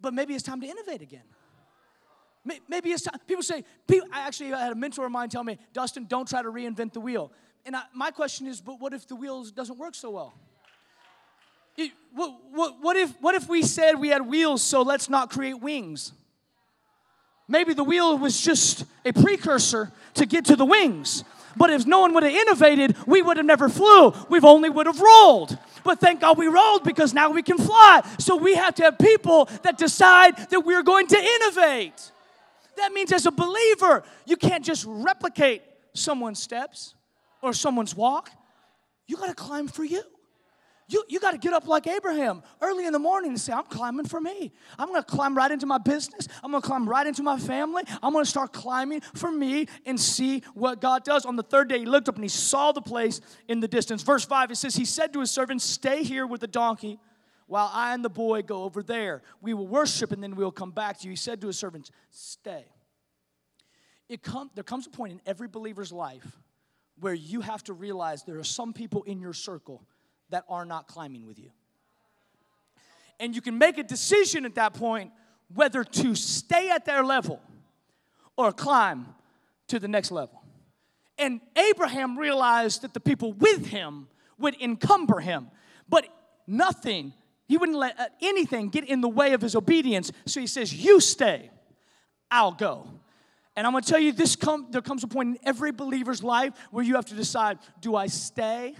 But 0.00 0.14
maybe 0.14 0.34
it's 0.34 0.42
time 0.42 0.60
to 0.60 0.66
innovate 0.66 1.02
again. 1.02 1.24
Maybe 2.68 2.90
it's 2.90 3.02
time. 3.02 3.18
People 3.26 3.42
say. 3.42 3.64
People, 3.86 4.08
I 4.12 4.26
actually 4.26 4.50
had 4.50 4.72
a 4.72 4.74
mentor 4.74 5.06
of 5.06 5.12
mine 5.12 5.28
tell 5.28 5.44
me, 5.44 5.58
Dustin, 5.72 6.06
don't 6.06 6.28
try 6.28 6.42
to 6.42 6.50
reinvent 6.50 6.92
the 6.92 7.00
wheel. 7.00 7.32
And 7.66 7.76
I, 7.76 7.82
my 7.94 8.10
question 8.10 8.46
is, 8.46 8.60
but 8.60 8.80
what 8.80 8.94
if 8.94 9.06
the 9.06 9.16
wheel 9.16 9.44
doesn't 9.44 9.78
work 9.78 9.94
so 9.94 10.10
well? 10.10 10.34
What, 12.12 12.34
what, 12.52 12.82
what, 12.82 12.96
if, 12.96 13.10
what 13.20 13.34
if 13.34 13.48
we 13.48 13.62
said 13.62 13.94
we 13.94 14.08
had 14.08 14.26
wheels, 14.26 14.62
so 14.62 14.82
let's 14.82 15.08
not 15.08 15.30
create 15.30 15.60
wings? 15.60 16.12
Maybe 17.48 17.74
the 17.74 17.84
wheel 17.84 18.16
was 18.18 18.40
just 18.40 18.84
a 19.04 19.12
precursor 19.12 19.92
to 20.14 20.26
get 20.26 20.44
to 20.46 20.56
the 20.56 20.64
wings. 20.64 21.24
But 21.56 21.70
if 21.70 21.86
no 21.86 22.00
one 22.00 22.14
would 22.14 22.22
have 22.22 22.32
innovated, 22.32 22.96
we 23.06 23.22
would 23.22 23.36
have 23.36 23.46
never 23.46 23.68
flew. 23.68 24.12
We've 24.28 24.44
only 24.44 24.70
would 24.70 24.86
have 24.86 25.00
rolled. 25.00 25.58
But 25.82 25.98
thank 25.98 26.20
God 26.20 26.38
we 26.38 26.46
rolled 26.46 26.84
because 26.84 27.12
now 27.12 27.30
we 27.30 27.42
can 27.42 27.58
fly. 27.58 28.02
So 28.18 28.36
we 28.36 28.54
have 28.54 28.74
to 28.76 28.84
have 28.84 28.98
people 28.98 29.46
that 29.62 29.78
decide 29.78 30.36
that 30.50 30.60
we're 30.60 30.82
going 30.82 31.06
to 31.08 31.18
innovate. 31.18 32.12
That 32.76 32.92
means 32.92 33.12
as 33.12 33.26
a 33.26 33.32
believer, 33.32 34.04
you 34.26 34.36
can't 34.36 34.64
just 34.64 34.84
replicate 34.86 35.62
someone's 35.92 36.40
steps 36.40 36.94
or 37.42 37.52
someone's 37.52 37.96
walk. 37.96 38.30
You 39.06 39.16
got 39.16 39.28
to 39.28 39.34
climb 39.34 39.68
for 39.68 39.84
you. 39.84 40.02
You, 40.90 41.04
you 41.08 41.20
got 41.20 41.30
to 41.30 41.38
get 41.38 41.52
up 41.52 41.68
like 41.68 41.86
Abraham 41.86 42.42
early 42.60 42.84
in 42.84 42.92
the 42.92 42.98
morning 42.98 43.30
and 43.30 43.40
say, 43.40 43.52
I'm 43.52 43.64
climbing 43.64 44.06
for 44.06 44.20
me. 44.20 44.52
I'm 44.76 44.88
going 44.88 45.00
to 45.00 45.06
climb 45.06 45.36
right 45.36 45.50
into 45.50 45.64
my 45.64 45.78
business. 45.78 46.26
I'm 46.42 46.50
going 46.50 46.60
to 46.60 46.66
climb 46.66 46.88
right 46.88 47.06
into 47.06 47.22
my 47.22 47.38
family. 47.38 47.84
I'm 48.02 48.12
going 48.12 48.24
to 48.24 48.30
start 48.30 48.52
climbing 48.52 49.00
for 49.14 49.30
me 49.30 49.66
and 49.86 49.98
see 50.00 50.42
what 50.52 50.80
God 50.80 51.04
does. 51.04 51.24
On 51.24 51.36
the 51.36 51.44
third 51.44 51.68
day, 51.68 51.78
he 51.78 51.86
looked 51.86 52.08
up 52.08 52.16
and 52.16 52.24
he 52.24 52.28
saw 52.28 52.72
the 52.72 52.82
place 52.82 53.20
in 53.46 53.60
the 53.60 53.68
distance. 53.68 54.02
Verse 54.02 54.24
5, 54.24 54.50
it 54.50 54.56
says, 54.56 54.74
He 54.74 54.84
said 54.84 55.12
to 55.12 55.20
his 55.20 55.30
servants, 55.30 55.64
Stay 55.64 56.02
here 56.02 56.26
with 56.26 56.40
the 56.40 56.48
donkey 56.48 56.98
while 57.46 57.70
I 57.72 57.94
and 57.94 58.04
the 58.04 58.10
boy 58.10 58.42
go 58.42 58.64
over 58.64 58.82
there. 58.82 59.22
We 59.40 59.54
will 59.54 59.68
worship 59.68 60.10
and 60.10 60.20
then 60.20 60.34
we'll 60.34 60.50
come 60.50 60.72
back 60.72 60.98
to 60.98 61.04
you. 61.04 61.10
He 61.10 61.16
said 61.16 61.40
to 61.42 61.46
his 61.46 61.58
servants, 61.58 61.92
Stay. 62.10 62.64
It 64.08 64.24
come, 64.24 64.50
there 64.56 64.64
comes 64.64 64.88
a 64.88 64.90
point 64.90 65.12
in 65.12 65.20
every 65.24 65.46
believer's 65.46 65.92
life 65.92 66.26
where 66.98 67.14
you 67.14 67.42
have 67.42 67.62
to 67.64 67.74
realize 67.74 68.24
there 68.24 68.40
are 68.40 68.44
some 68.44 68.72
people 68.72 69.04
in 69.04 69.20
your 69.20 69.32
circle 69.32 69.84
that 70.30 70.44
are 70.48 70.64
not 70.64 70.88
climbing 70.88 71.26
with 71.26 71.38
you. 71.38 71.50
And 73.18 73.34
you 73.34 73.42
can 73.42 73.58
make 73.58 73.76
a 73.78 73.82
decision 73.82 74.44
at 74.44 74.54
that 74.54 74.74
point 74.74 75.12
whether 75.54 75.84
to 75.84 76.14
stay 76.14 76.70
at 76.70 76.84
their 76.84 77.04
level 77.04 77.40
or 78.36 78.52
climb 78.52 79.06
to 79.68 79.78
the 79.78 79.88
next 79.88 80.10
level. 80.10 80.42
And 81.18 81.40
Abraham 81.56 82.18
realized 82.18 82.82
that 82.82 82.94
the 82.94 83.00
people 83.00 83.34
with 83.34 83.66
him 83.66 84.08
would 84.38 84.60
encumber 84.60 85.20
him, 85.20 85.48
but 85.88 86.08
nothing, 86.46 87.12
he 87.46 87.58
wouldn't 87.58 87.76
let 87.76 88.00
uh, 88.00 88.06
anything 88.22 88.70
get 88.70 88.84
in 88.84 89.02
the 89.02 89.08
way 89.08 89.34
of 89.34 89.42
his 89.42 89.54
obedience. 89.54 90.10
So 90.24 90.40
he 90.40 90.46
says, 90.46 90.72
You 90.72 90.98
stay, 91.00 91.50
I'll 92.30 92.52
go. 92.52 92.88
And 93.54 93.66
I'm 93.66 93.74
gonna 93.74 93.84
tell 93.84 93.98
you, 93.98 94.12
this 94.12 94.34
come, 94.36 94.68
there 94.70 94.80
comes 94.80 95.04
a 95.04 95.08
point 95.08 95.36
in 95.36 95.38
every 95.46 95.72
believer's 95.72 96.22
life 96.22 96.54
where 96.70 96.84
you 96.84 96.94
have 96.94 97.04
to 97.06 97.14
decide 97.14 97.58
do 97.80 97.96
I 97.96 98.06
stay 98.06 98.76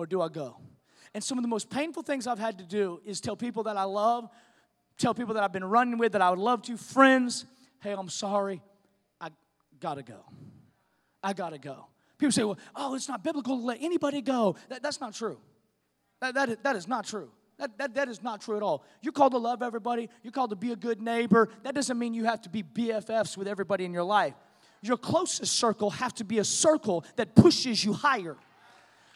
or 0.00 0.06
do 0.06 0.22
I 0.22 0.28
go? 0.28 0.56
And 1.12 1.22
some 1.22 1.36
of 1.36 1.42
the 1.42 1.48
most 1.48 1.68
painful 1.68 2.02
things 2.02 2.26
I've 2.26 2.38
had 2.38 2.58
to 2.58 2.64
do 2.64 3.00
is 3.04 3.20
tell 3.20 3.36
people 3.36 3.64
that 3.64 3.76
I 3.76 3.82
love, 3.84 4.30
tell 4.96 5.12
people 5.14 5.34
that 5.34 5.42
I've 5.42 5.52
been 5.52 5.64
running 5.64 5.98
with, 5.98 6.12
that 6.12 6.22
I 6.22 6.30
would 6.30 6.38
love 6.38 6.62
to, 6.62 6.76
friends, 6.76 7.44
hey, 7.80 7.92
I'm 7.92 8.08
sorry, 8.08 8.62
I 9.20 9.28
gotta 9.78 10.02
go. 10.02 10.24
I 11.22 11.34
gotta 11.34 11.58
go. 11.58 11.86
People 12.16 12.32
say, 12.32 12.44
well, 12.44 12.58
oh, 12.74 12.94
it's 12.94 13.08
not 13.08 13.22
biblical 13.22 13.58
to 13.58 13.62
let 13.62 13.78
anybody 13.82 14.22
go. 14.22 14.56
That, 14.68 14.82
that's 14.82 15.00
not 15.00 15.14
true. 15.14 15.38
That, 16.20 16.34
that, 16.34 16.62
that 16.62 16.76
is 16.76 16.88
not 16.88 17.06
true. 17.06 17.30
That, 17.58 17.76
that, 17.76 17.94
that 17.94 18.08
is 18.08 18.22
not 18.22 18.40
true 18.40 18.56
at 18.56 18.62
all. 18.62 18.84
You're 19.02 19.12
called 19.12 19.32
to 19.32 19.38
love 19.38 19.62
everybody. 19.62 20.08
You're 20.22 20.32
called 20.32 20.50
to 20.50 20.56
be 20.56 20.72
a 20.72 20.76
good 20.76 21.02
neighbor. 21.02 21.50
That 21.62 21.74
doesn't 21.74 21.98
mean 21.98 22.14
you 22.14 22.24
have 22.24 22.40
to 22.42 22.48
be 22.48 22.62
BFFs 22.62 23.36
with 23.36 23.48
everybody 23.48 23.84
in 23.84 23.92
your 23.92 24.04
life. 24.04 24.34
Your 24.82 24.96
closest 24.96 25.54
circle 25.56 25.90
have 25.90 26.14
to 26.14 26.24
be 26.24 26.38
a 26.38 26.44
circle 26.44 27.04
that 27.16 27.34
pushes 27.34 27.84
you 27.84 27.92
higher. 27.92 28.38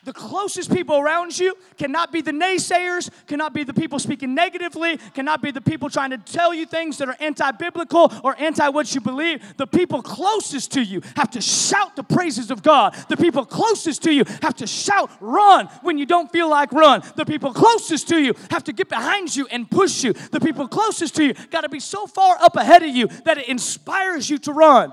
The 0.05 0.13
closest 0.13 0.73
people 0.73 0.97
around 0.97 1.39
you 1.39 1.55
cannot 1.79 2.13
be 2.13 2.21
the 2.21 2.31
naysayers, 2.31 3.11
cannot 3.27 3.55
be 3.55 3.65
the 3.65 3.73
people 3.73 3.99
speaking 3.99 4.35
negatively, 4.35 4.99
cannot 5.15 5.41
be 5.41 5.51
the 5.51 5.61
people 5.61 5.89
trying 5.89 6.11
to 6.11 6.19
tell 6.19 6.53
you 6.53 6.67
things 6.67 6.99
that 6.99 7.09
are 7.09 7.17
anti 7.21 7.51
biblical 7.53 8.13
or 8.23 8.37
anti 8.39 8.69
what 8.69 8.95
you 8.95 9.01
believe. 9.01 9.57
The 9.57 9.67
people 9.67 10.03
closest 10.03 10.73
to 10.73 10.83
you 10.83 11.01
have 11.17 11.31
to 11.31 11.41
shout 11.41 11.97
the 11.97 12.03
praises 12.03 12.51
of 12.51 12.63
God. 12.63 12.95
The 13.09 13.17
people 13.17 13.47
closest 13.47 14.03
to 14.03 14.13
you 14.13 14.25
have 14.43 14.55
to 14.57 14.67
shout, 14.67 15.11
run 15.21 15.67
when 15.83 15.97
you 15.97 16.07
don't 16.07 16.31
feel 16.31 16.51
like 16.51 16.71
run. 16.73 17.03
The 17.17 17.25
people 17.25 17.53
closest 17.53 18.09
to 18.09 18.19
you 18.21 18.35
have 18.51 18.65
to 18.65 18.73
get 18.73 18.89
behind 18.89 19.35
you 19.35 19.47
and 19.51 19.71
push 19.71 20.05
you. 20.05 20.13
The 20.13 20.41
people 20.41 20.69
closest 20.69 21.17
to 21.17 21.25
you 21.25 21.35
got 21.51 21.63
to 21.63 21.69
be 21.69 21.81
so 21.81 22.07
far 22.07 22.37
up 22.41 22.57
ahead 22.57 22.83
of 22.83 22.95
you 22.95 23.09
that 23.25 23.39
it 23.39 23.49
inspires 23.49 24.29
you 24.29 24.39
to 24.39 24.53
run. 24.53 24.93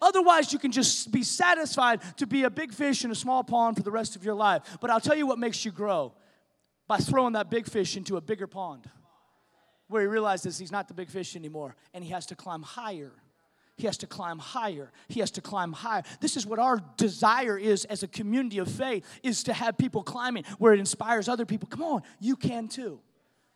Otherwise, 0.00 0.52
you 0.52 0.58
can 0.58 0.72
just 0.72 1.10
be 1.10 1.22
satisfied 1.22 2.00
to 2.16 2.26
be 2.26 2.44
a 2.44 2.50
big 2.50 2.72
fish 2.72 3.04
in 3.04 3.10
a 3.10 3.14
small 3.14 3.42
pond 3.44 3.76
for 3.76 3.82
the 3.82 3.90
rest 3.90 4.16
of 4.16 4.24
your 4.24 4.34
life. 4.34 4.78
But 4.80 4.90
I'll 4.90 5.00
tell 5.00 5.16
you 5.16 5.26
what 5.26 5.38
makes 5.38 5.64
you 5.64 5.70
grow 5.70 6.14
by 6.88 6.98
throwing 6.98 7.32
that 7.32 7.50
big 7.50 7.66
fish 7.66 7.96
into 7.96 8.16
a 8.16 8.20
bigger 8.20 8.46
pond 8.46 8.88
where 9.88 10.02
he 10.02 10.08
realizes 10.08 10.58
he's 10.58 10.72
not 10.72 10.88
the 10.88 10.94
big 10.94 11.10
fish 11.10 11.36
anymore 11.36 11.76
and 11.94 12.02
he 12.02 12.10
has 12.10 12.26
to 12.26 12.34
climb 12.34 12.62
higher. 12.62 13.12
he 13.76 13.86
has 13.86 13.98
to 13.98 14.06
climb 14.06 14.38
higher. 14.38 14.90
He 15.08 15.20
has 15.20 15.30
to 15.32 15.42
climb 15.42 15.72
higher. 15.72 16.02
This 16.20 16.36
is 16.36 16.46
what 16.46 16.58
our 16.58 16.80
desire 16.96 17.58
is 17.58 17.84
as 17.84 18.02
a 18.02 18.08
community 18.08 18.58
of 18.58 18.70
faith 18.70 19.04
is 19.22 19.42
to 19.44 19.52
have 19.52 19.76
people 19.76 20.02
climbing 20.02 20.44
where 20.58 20.72
it 20.72 20.80
inspires 20.80 21.28
other 21.28 21.44
people. 21.44 21.68
Come 21.68 21.82
on, 21.82 22.02
you 22.18 22.36
can 22.36 22.68
too. 22.68 23.00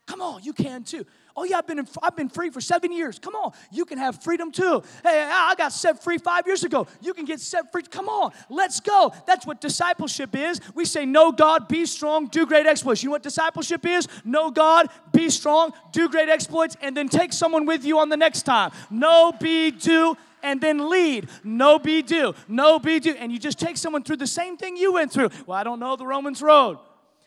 Come 0.06 0.22
on, 0.22 0.42
you 0.42 0.52
can 0.52 0.82
too. 0.82 1.06
Oh 1.36 1.44
yeah, 1.44 1.58
I've 1.58 1.66
been 1.66 1.78
in, 1.78 1.88
I've 2.02 2.16
been 2.16 2.28
free 2.28 2.50
for 2.50 2.60
seven 2.60 2.92
years. 2.92 3.18
Come 3.18 3.34
on, 3.34 3.52
you 3.70 3.84
can 3.84 3.96
have 3.98 4.22
freedom 4.22 4.50
too. 4.50 4.82
Hey, 5.02 5.22
I 5.30 5.54
got 5.56 5.72
set 5.72 6.02
free 6.02 6.18
five 6.18 6.46
years 6.46 6.64
ago. 6.64 6.86
You 7.00 7.14
can 7.14 7.24
get 7.24 7.40
set 7.40 7.70
free. 7.70 7.82
Come 7.82 8.08
on, 8.08 8.32
let's 8.48 8.80
go. 8.80 9.12
That's 9.26 9.46
what 9.46 9.60
discipleship 9.60 10.34
is. 10.34 10.60
We 10.74 10.84
say, 10.84 11.06
"No 11.06 11.30
God, 11.30 11.68
be 11.68 11.86
strong, 11.86 12.26
do 12.26 12.44
great 12.44 12.66
exploits. 12.66 13.02
You 13.02 13.08
know 13.08 13.12
what 13.12 13.22
discipleship 13.22 13.86
is? 13.86 14.08
No 14.24 14.50
God, 14.50 14.88
be 15.12 15.30
strong, 15.30 15.72
do 15.92 16.08
great 16.08 16.28
exploits, 16.28 16.76
and 16.82 16.96
then 16.96 17.08
take 17.08 17.32
someone 17.32 17.64
with 17.64 17.84
you 17.84 18.00
on 18.00 18.08
the 18.08 18.16
next 18.16 18.42
time. 18.42 18.72
No, 18.90 19.32
be, 19.32 19.70
do 19.70 20.16
and 20.42 20.60
then 20.60 20.88
lead. 20.88 21.28
No 21.44 21.78
be 21.78 22.02
do. 22.02 22.34
No 22.48 22.78
be 22.78 22.98
do. 22.98 23.14
And 23.14 23.30
you 23.30 23.38
just 23.38 23.58
take 23.58 23.76
someone 23.76 24.02
through 24.02 24.16
the 24.16 24.26
same 24.26 24.56
thing 24.56 24.76
you 24.76 24.94
went 24.94 25.12
through. 25.12 25.30
Well, 25.46 25.58
I 25.58 25.64
don't 25.64 25.80
know 25.80 25.96
the 25.96 26.06
Romans 26.06 26.42
road. 26.42 26.78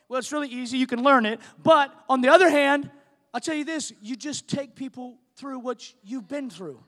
Well, 0.07 0.19
it's 0.19 0.31
really 0.31 0.49
easy, 0.49 0.77
you 0.77 0.87
can 0.87 1.03
learn 1.03 1.25
it. 1.25 1.39
But 1.61 1.93
on 2.09 2.21
the 2.21 2.29
other 2.29 2.49
hand, 2.49 2.89
I'll 3.33 3.41
tell 3.41 3.55
you 3.55 3.65
this 3.65 3.91
you 4.01 4.15
just 4.15 4.47
take 4.47 4.75
people 4.75 5.17
through 5.35 5.59
what 5.59 5.91
you've 6.03 6.27
been 6.27 6.49
through. 6.49 6.83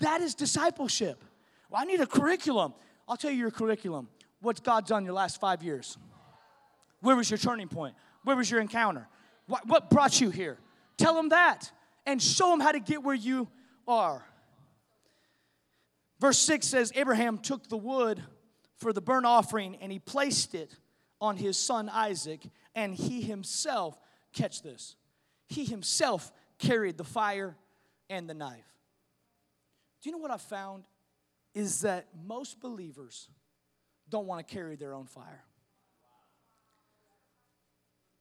That 0.00 0.20
is 0.20 0.34
discipleship. 0.34 1.22
Well, 1.70 1.82
I 1.82 1.84
need 1.84 2.00
a 2.00 2.06
curriculum. 2.06 2.74
I'll 3.08 3.16
tell 3.16 3.30
you 3.30 3.38
your 3.38 3.50
curriculum. 3.50 4.08
What's 4.40 4.60
God 4.60 4.86
done 4.86 5.04
your 5.04 5.14
last 5.14 5.40
five 5.40 5.62
years? 5.62 5.96
Where 7.00 7.16
was 7.16 7.30
your 7.30 7.38
turning 7.38 7.68
point? 7.68 7.94
Where 8.24 8.36
was 8.36 8.50
your 8.50 8.60
encounter? 8.60 9.08
What, 9.46 9.66
what 9.66 9.90
brought 9.90 10.20
you 10.20 10.30
here? 10.30 10.58
Tell 10.96 11.14
them 11.14 11.30
that 11.30 11.70
and 12.06 12.22
show 12.22 12.50
them 12.50 12.60
how 12.60 12.72
to 12.72 12.80
get 12.80 13.02
where 13.02 13.14
you 13.14 13.48
are. 13.86 14.24
Verse 16.20 16.38
6 16.38 16.66
says 16.66 16.92
Abraham 16.94 17.38
took 17.38 17.68
the 17.68 17.76
wood 17.76 18.22
for 18.76 18.92
the 18.92 19.00
burnt 19.00 19.26
offering 19.26 19.76
and 19.80 19.92
he 19.92 19.98
placed 19.98 20.54
it 20.54 20.74
on 21.20 21.36
his 21.36 21.56
son 21.56 21.88
Isaac, 21.88 22.40
and 22.74 22.94
he 22.94 23.20
himself, 23.20 23.98
catch 24.32 24.62
this, 24.62 24.96
he 25.48 25.64
himself 25.64 26.32
carried 26.58 26.96
the 26.96 27.04
fire 27.04 27.56
and 28.10 28.28
the 28.28 28.34
knife. 28.34 28.64
Do 30.02 30.10
you 30.10 30.12
know 30.16 30.22
what 30.22 30.30
I 30.30 30.36
found? 30.36 30.84
Is 31.54 31.80
that 31.80 32.06
most 32.26 32.60
believers 32.60 33.28
don't 34.08 34.26
want 34.26 34.46
to 34.46 34.54
carry 34.54 34.76
their 34.76 34.94
own 34.94 35.06
fire. 35.06 35.44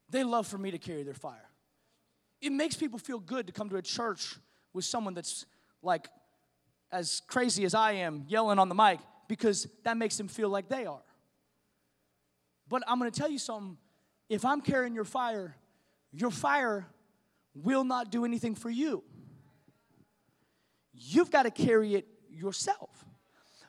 They 0.10 0.24
love 0.24 0.48
for 0.48 0.58
me 0.58 0.72
to 0.72 0.78
carry 0.78 1.04
their 1.04 1.14
fire. 1.14 1.50
It 2.42 2.52
makes 2.52 2.76
people 2.76 3.00
feel 3.00 3.20
good 3.20 3.48
to 3.48 3.54
come 3.54 3.70
to 3.70 3.78
a 3.78 3.82
church 3.82 4.36
with 4.74 4.86
someone 4.86 5.14
that's 5.14 5.46
like 5.82 6.08
as 6.92 7.22
crazy 7.28 7.66
as 7.66 7.74
I 7.74 7.94
am 7.94 8.26
yelling 8.28 8.60
on 8.60 8.70
the 8.70 8.76
mic 8.76 9.00
because 9.28 9.68
that 9.84 9.98
makes 9.98 10.18
them 10.18 10.28
feel 10.28 10.50
like 10.50 10.70
they 10.70 10.86
are. 10.86 11.02
But 12.70 12.84
I'm 12.88 13.00
going 13.00 13.12
to 13.12 13.18
tell 13.18 13.30
you 13.30 13.40
something. 13.40 13.78
If 14.30 14.44
I'm 14.44 14.62
carrying 14.62 14.94
your 14.94 15.06
fire, 15.06 15.56
your 16.12 16.32
fire 16.32 16.86
will 17.56 17.84
not 17.84 18.12
do 18.12 18.26
anything 18.26 18.56
for 18.56 18.70
you. 18.70 19.04
You've 20.94 21.32
got 21.32 21.44
to 21.44 21.52
carry 21.52 21.96
it 21.96 22.08
yourself. 22.30 23.06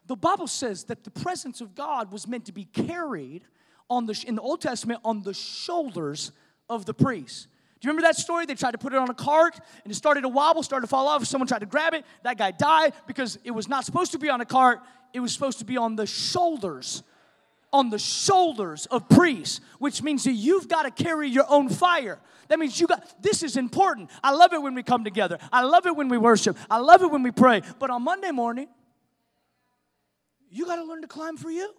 The 0.07 0.17
Bible 0.17 0.47
says 0.47 0.85
that 0.85 1.05
the 1.05 1.11
presence 1.11 1.61
of 1.61 1.75
God 1.75 2.11
was 2.11 2.27
meant 2.27 2.47
to 2.47 2.53
be 2.53 2.65
carried 2.65 3.45
on 3.91 4.07
the 4.07 4.25
in 4.27 4.35
the 4.35 4.43
Old 4.43 4.61
Testament 4.61 5.01
on 5.05 5.23
the 5.23 5.35
shoulders 5.35 6.33
of 6.69 6.87
the 6.87 6.95
priests. 6.95 7.47
Do 7.81 7.87
you 7.87 7.91
remember 7.91 8.09
that 8.09 8.17
story? 8.17 8.45
They 8.45 8.55
tried 8.55 8.73
to 8.73 8.79
put 8.79 8.93
it 8.93 8.99
on 8.99 9.09
a 9.09 9.15
cart 9.15 9.61
and 9.85 9.93
it 9.93 9.95
started 9.95 10.23
to 10.23 10.29
wobble, 10.29 10.63
started 10.63 10.87
to 10.87 10.91
fall 10.91 11.07
off. 11.07 11.25
Someone 11.27 11.47
tried 11.47 11.61
to 11.61 11.67
grab 11.67 11.95
it. 11.95 12.05
That 12.25 12.37
guy 12.37 12.51
died 12.51 12.95
because 13.07 13.39
it 13.45 13.53
was 13.53 13.69
not 13.69 13.85
supposed 13.85 14.13
to 14.13 14.19
be 14.19 14.29
on 14.29 14.41
a 14.41 14.47
cart, 14.47 14.81
it 15.13 15.21
was 15.21 15.33
supposed 15.33 15.61
to 15.61 15.65
be 15.65 15.77
on 15.77 15.95
the 15.95 16.07
shoulders 16.07 17.03
on 17.73 17.91
the 17.91 17.99
shoulders 17.99 18.87
of 18.87 19.09
priests, 19.09 19.61
which 19.79 20.03
means 20.03 20.25
that 20.25 20.33
you've 20.33 20.69
got 20.69 20.83
to 20.83 20.91
carry 20.91 21.29
your 21.29 21.45
own 21.49 21.69
fire. 21.69 22.19
That 22.49 22.59
means 22.59 22.81
you 22.81 22.87
got 22.87 23.23
this 23.23 23.43
is 23.43 23.57
important. 23.57 24.11
I 24.23 24.33
love 24.33 24.53
it 24.53 24.63
when 24.63 24.75
we 24.75 24.83
come 24.83 25.05
together. 25.05 25.39
I 25.53 25.63
love 25.63 25.87
it 25.87 25.95
when 25.95 26.09
we 26.09 26.17
worship. 26.17 26.57
I 26.71 26.79
love 26.79 27.03
it 27.03 27.11
when 27.11 27.23
we 27.23 27.31
pray. 27.31 27.63
But 27.79 27.91
on 27.91 28.03
Monday 28.03 28.31
morning, 28.31 28.69
you 30.51 30.65
got 30.65 30.77
to 30.77 30.85
learn 30.85 31.03
to 31.03 31.09
climb 31.09 31.37
for 31.37 31.51
you. 31.51 31.73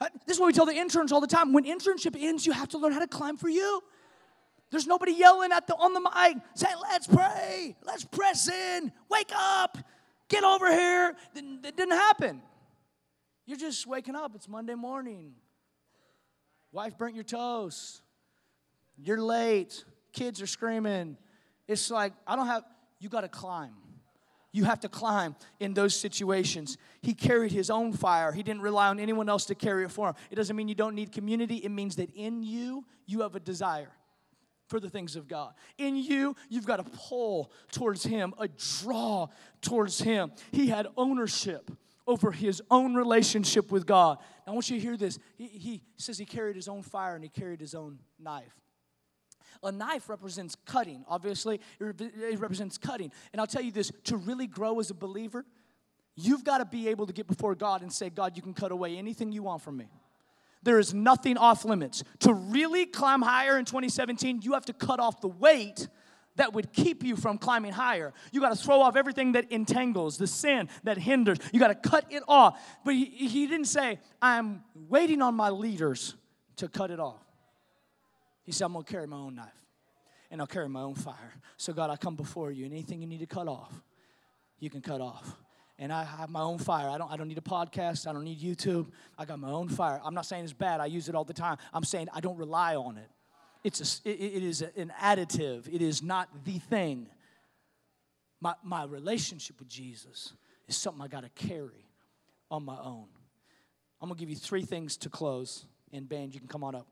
Uh, 0.00 0.06
this 0.26 0.36
is 0.36 0.40
what 0.40 0.46
we 0.46 0.52
tell 0.52 0.64
the 0.64 0.74
interns 0.74 1.12
all 1.12 1.20
the 1.20 1.26
time. 1.26 1.52
When 1.52 1.64
internship 1.64 2.16
ends, 2.18 2.46
you 2.46 2.52
have 2.52 2.68
to 2.68 2.78
learn 2.78 2.92
how 2.92 3.00
to 3.00 3.08
climb 3.08 3.36
for 3.36 3.48
you. 3.48 3.82
There's 4.70 4.86
nobody 4.86 5.12
yelling 5.12 5.50
at 5.50 5.66
the 5.66 5.74
on 5.74 5.92
the 5.92 6.00
mic 6.00 6.38
saying, 6.54 6.76
"Let's 6.80 7.08
pray, 7.08 7.76
let's 7.82 8.04
press 8.04 8.48
in, 8.48 8.92
wake 9.08 9.32
up, 9.34 9.76
get 10.28 10.44
over 10.44 10.70
here." 10.70 11.16
It 11.34 11.76
didn't 11.76 11.90
happen. 11.90 12.42
You're 13.50 13.58
just 13.58 13.84
waking 13.84 14.14
up. 14.14 14.36
It's 14.36 14.48
Monday 14.48 14.76
morning. 14.76 15.32
Wife 16.70 16.96
burnt 16.96 17.16
your 17.16 17.24
toast. 17.24 18.00
You're 18.96 19.20
late. 19.20 19.84
Kids 20.12 20.40
are 20.40 20.46
screaming. 20.46 21.16
It's 21.66 21.90
like, 21.90 22.12
I 22.28 22.36
don't 22.36 22.46
have, 22.46 22.62
you 23.00 23.08
got 23.08 23.22
to 23.22 23.28
climb. 23.28 23.74
You 24.52 24.62
have 24.66 24.78
to 24.80 24.88
climb 24.88 25.34
in 25.58 25.74
those 25.74 25.96
situations. 25.96 26.78
He 27.02 27.12
carried 27.12 27.50
his 27.50 27.70
own 27.70 27.92
fire. 27.92 28.30
He 28.30 28.44
didn't 28.44 28.62
rely 28.62 28.86
on 28.86 29.00
anyone 29.00 29.28
else 29.28 29.46
to 29.46 29.56
carry 29.56 29.82
it 29.82 29.90
for 29.90 30.10
him. 30.10 30.14
It 30.30 30.36
doesn't 30.36 30.54
mean 30.54 30.68
you 30.68 30.76
don't 30.76 30.94
need 30.94 31.10
community, 31.10 31.56
it 31.56 31.70
means 31.70 31.96
that 31.96 32.10
in 32.14 32.44
you, 32.44 32.84
you 33.06 33.22
have 33.22 33.34
a 33.34 33.40
desire 33.40 33.90
for 34.68 34.78
the 34.78 34.88
things 34.88 35.16
of 35.16 35.26
God. 35.26 35.54
In 35.76 35.96
you, 35.96 36.36
you've 36.48 36.66
got 36.66 36.78
a 36.78 36.84
pull 36.84 37.50
towards 37.72 38.04
Him, 38.04 38.32
a 38.38 38.46
draw 38.46 39.26
towards 39.60 39.98
Him. 39.98 40.30
He 40.52 40.68
had 40.68 40.86
ownership 40.96 41.68
over 42.06 42.30
his 42.30 42.62
own 42.70 42.94
relationship 42.94 43.70
with 43.70 43.86
God. 43.86 44.18
Now, 44.46 44.52
I 44.52 44.54
want 44.54 44.70
you 44.70 44.76
to 44.76 44.82
hear 44.82 44.96
this. 44.96 45.18
He, 45.36 45.46
he 45.46 45.82
says 45.96 46.18
he 46.18 46.24
carried 46.24 46.56
his 46.56 46.68
own 46.68 46.82
fire 46.82 47.14
and 47.14 47.22
he 47.22 47.30
carried 47.30 47.60
his 47.60 47.74
own 47.74 47.98
knife. 48.18 48.54
A 49.62 49.70
knife 49.70 50.08
represents 50.08 50.56
cutting, 50.64 51.04
obviously, 51.06 51.60
it 51.78 52.38
represents 52.38 52.78
cutting. 52.78 53.12
And 53.32 53.40
I'll 53.40 53.46
tell 53.46 53.62
you 53.62 53.72
this 53.72 53.92
to 54.04 54.16
really 54.16 54.46
grow 54.46 54.80
as 54.80 54.90
a 54.90 54.94
believer, 54.94 55.44
you've 56.16 56.44
got 56.44 56.58
to 56.58 56.64
be 56.64 56.88
able 56.88 57.06
to 57.06 57.12
get 57.12 57.26
before 57.26 57.54
God 57.54 57.82
and 57.82 57.92
say, 57.92 58.08
God, 58.08 58.36
you 58.36 58.42
can 58.42 58.54
cut 58.54 58.72
away 58.72 58.96
anything 58.96 59.32
you 59.32 59.42
want 59.42 59.60
from 59.60 59.76
me. 59.76 59.88
There 60.62 60.78
is 60.78 60.92
nothing 60.92 61.36
off 61.36 61.64
limits. 61.64 62.02
To 62.20 62.32
really 62.32 62.86
climb 62.86 63.22
higher 63.22 63.58
in 63.58 63.64
2017, 63.64 64.40
you 64.42 64.52
have 64.52 64.66
to 64.66 64.72
cut 64.72 65.00
off 65.00 65.20
the 65.20 65.28
weight 65.28 65.88
that 66.36 66.52
would 66.52 66.72
keep 66.72 67.02
you 67.02 67.16
from 67.16 67.38
climbing 67.38 67.72
higher. 67.72 68.12
You 68.32 68.40
got 68.40 68.56
to 68.56 68.62
throw 68.62 68.80
off 68.80 68.96
everything 68.96 69.32
that 69.32 69.50
entangles, 69.52 70.16
the 70.16 70.26
sin 70.26 70.68
that 70.84 70.96
hinders. 70.98 71.38
You 71.52 71.60
got 71.60 71.68
to 71.68 71.90
cut 71.90 72.06
it 72.10 72.22
off. 72.28 72.60
But 72.84 72.94
he, 72.94 73.04
he 73.04 73.46
didn't 73.46 73.66
say, 73.66 73.98
I'm 74.22 74.62
waiting 74.74 75.22
on 75.22 75.34
my 75.34 75.50
leaders 75.50 76.14
to 76.56 76.68
cut 76.68 76.90
it 76.90 77.00
off. 77.00 77.22
He 78.42 78.52
said, 78.52 78.66
I'm 78.66 78.72
going 78.72 78.84
to 78.84 78.90
carry 78.90 79.06
my 79.06 79.16
own 79.16 79.34
knife 79.34 79.48
and 80.30 80.40
I'll 80.40 80.46
carry 80.46 80.68
my 80.68 80.82
own 80.82 80.94
fire. 80.94 81.34
So, 81.56 81.72
God, 81.72 81.90
I 81.90 81.96
come 81.96 82.16
before 82.16 82.50
you, 82.50 82.64
and 82.64 82.72
anything 82.72 83.00
you 83.00 83.06
need 83.06 83.20
to 83.20 83.26
cut 83.26 83.48
off, 83.48 83.72
you 84.58 84.70
can 84.70 84.80
cut 84.80 85.00
off. 85.00 85.36
And 85.78 85.92
I 85.92 86.04
have 86.04 86.28
my 86.30 86.42
own 86.42 86.58
fire. 86.58 86.88
I 86.88 86.98
don't, 86.98 87.10
I 87.10 87.16
don't 87.16 87.28
need 87.28 87.38
a 87.38 87.42
podcast. 87.42 88.06
I 88.06 88.12
don't 88.12 88.24
need 88.24 88.40
YouTube. 88.40 88.86
I 89.18 89.24
got 89.24 89.38
my 89.38 89.50
own 89.50 89.68
fire. 89.68 90.00
I'm 90.04 90.14
not 90.14 90.26
saying 90.26 90.44
it's 90.44 90.52
bad. 90.52 90.80
I 90.80 90.86
use 90.86 91.08
it 91.08 91.14
all 91.14 91.24
the 91.24 91.32
time. 91.32 91.56
I'm 91.72 91.84
saying 91.84 92.08
I 92.12 92.20
don't 92.20 92.36
rely 92.36 92.76
on 92.76 92.98
it. 92.98 93.08
It's 93.62 94.00
a, 94.04 94.10
it, 94.10 94.42
is 94.42 94.62
an 94.62 94.92
additive, 95.00 95.72
it 95.72 95.82
is 95.82 96.02
not 96.02 96.28
the 96.44 96.58
thing. 96.58 97.08
My, 98.40 98.54
my 98.62 98.84
relationship 98.84 99.58
with 99.58 99.68
Jesus 99.68 100.32
is 100.66 100.76
something 100.76 101.02
I 101.02 101.08
got 101.08 101.24
to 101.24 101.46
carry 101.48 101.84
on 102.50 102.64
my 102.64 102.78
own. 102.78 103.06
I'm 104.00 104.08
going 104.08 104.16
to 104.16 104.20
give 104.20 104.30
you 104.30 104.36
three 104.36 104.62
things 104.62 104.96
to 104.98 105.10
close. 105.10 105.66
And, 105.92 106.08
band, 106.08 106.32
you 106.32 106.40
can 106.40 106.48
come 106.48 106.64
on 106.64 106.74
up. 106.74 106.86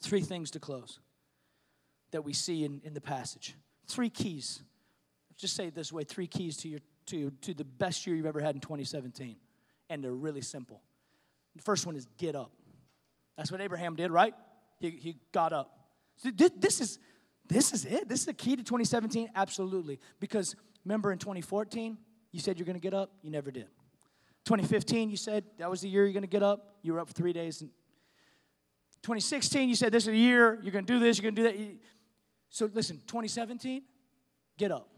Three 0.00 0.20
things 0.20 0.52
to 0.52 0.60
close 0.60 1.00
that 2.12 2.22
we 2.22 2.32
see 2.32 2.64
in, 2.64 2.80
in 2.84 2.94
the 2.94 3.00
passage. 3.00 3.54
Three 3.88 4.10
keys. 4.10 4.60
Just 5.36 5.56
say 5.56 5.66
it 5.66 5.74
this 5.74 5.92
way 5.92 6.04
three 6.04 6.26
keys 6.26 6.56
to, 6.58 6.68
your, 6.68 6.80
to, 7.06 7.32
to 7.42 7.54
the 7.54 7.64
best 7.64 8.06
year 8.06 8.14
you've 8.14 8.26
ever 8.26 8.40
had 8.40 8.54
in 8.54 8.60
2017. 8.60 9.36
And 9.90 10.04
they're 10.04 10.12
really 10.12 10.40
simple. 10.40 10.82
The 11.56 11.62
first 11.62 11.86
one 11.86 11.96
is 11.96 12.06
get 12.16 12.36
up. 12.36 12.52
That's 13.36 13.50
what 13.50 13.60
Abraham 13.60 13.96
did, 13.96 14.10
right? 14.10 14.34
He, 14.80 14.90
he 14.90 15.16
got 15.32 15.52
up. 15.52 15.78
This 16.22 16.80
is, 16.80 16.98
this 17.46 17.72
is 17.72 17.84
it. 17.84 18.08
This 18.08 18.20
is 18.20 18.26
the 18.26 18.34
key 18.34 18.56
to 18.56 18.62
2017? 18.62 19.30
Absolutely. 19.34 19.98
Because 20.20 20.56
remember 20.84 21.12
in 21.12 21.18
2014, 21.18 21.96
you 22.32 22.40
said 22.40 22.58
you're 22.58 22.66
going 22.66 22.76
to 22.76 22.80
get 22.80 22.94
up, 22.94 23.10
you 23.22 23.30
never 23.30 23.50
did. 23.50 23.66
2015, 24.44 25.10
you 25.10 25.16
said 25.16 25.44
that 25.58 25.70
was 25.70 25.80
the 25.80 25.88
year 25.88 26.04
you're 26.04 26.12
going 26.12 26.22
to 26.22 26.28
get 26.28 26.42
up, 26.42 26.76
you 26.82 26.92
were 26.92 27.00
up 27.00 27.08
for 27.08 27.14
three 27.14 27.32
days. 27.32 27.58
2016, 29.02 29.68
you 29.68 29.74
said 29.74 29.92
this 29.92 30.04
is 30.04 30.08
the 30.08 30.16
year, 30.16 30.58
you're 30.62 30.72
going 30.72 30.84
to 30.84 30.92
do 30.92 30.98
this, 30.98 31.18
you're 31.18 31.30
going 31.30 31.34
to 31.34 31.52
do 31.52 31.58
that. 31.58 31.76
So 32.50 32.70
listen, 32.72 32.96
2017, 33.06 33.82
get 34.56 34.72
up. 34.72 34.88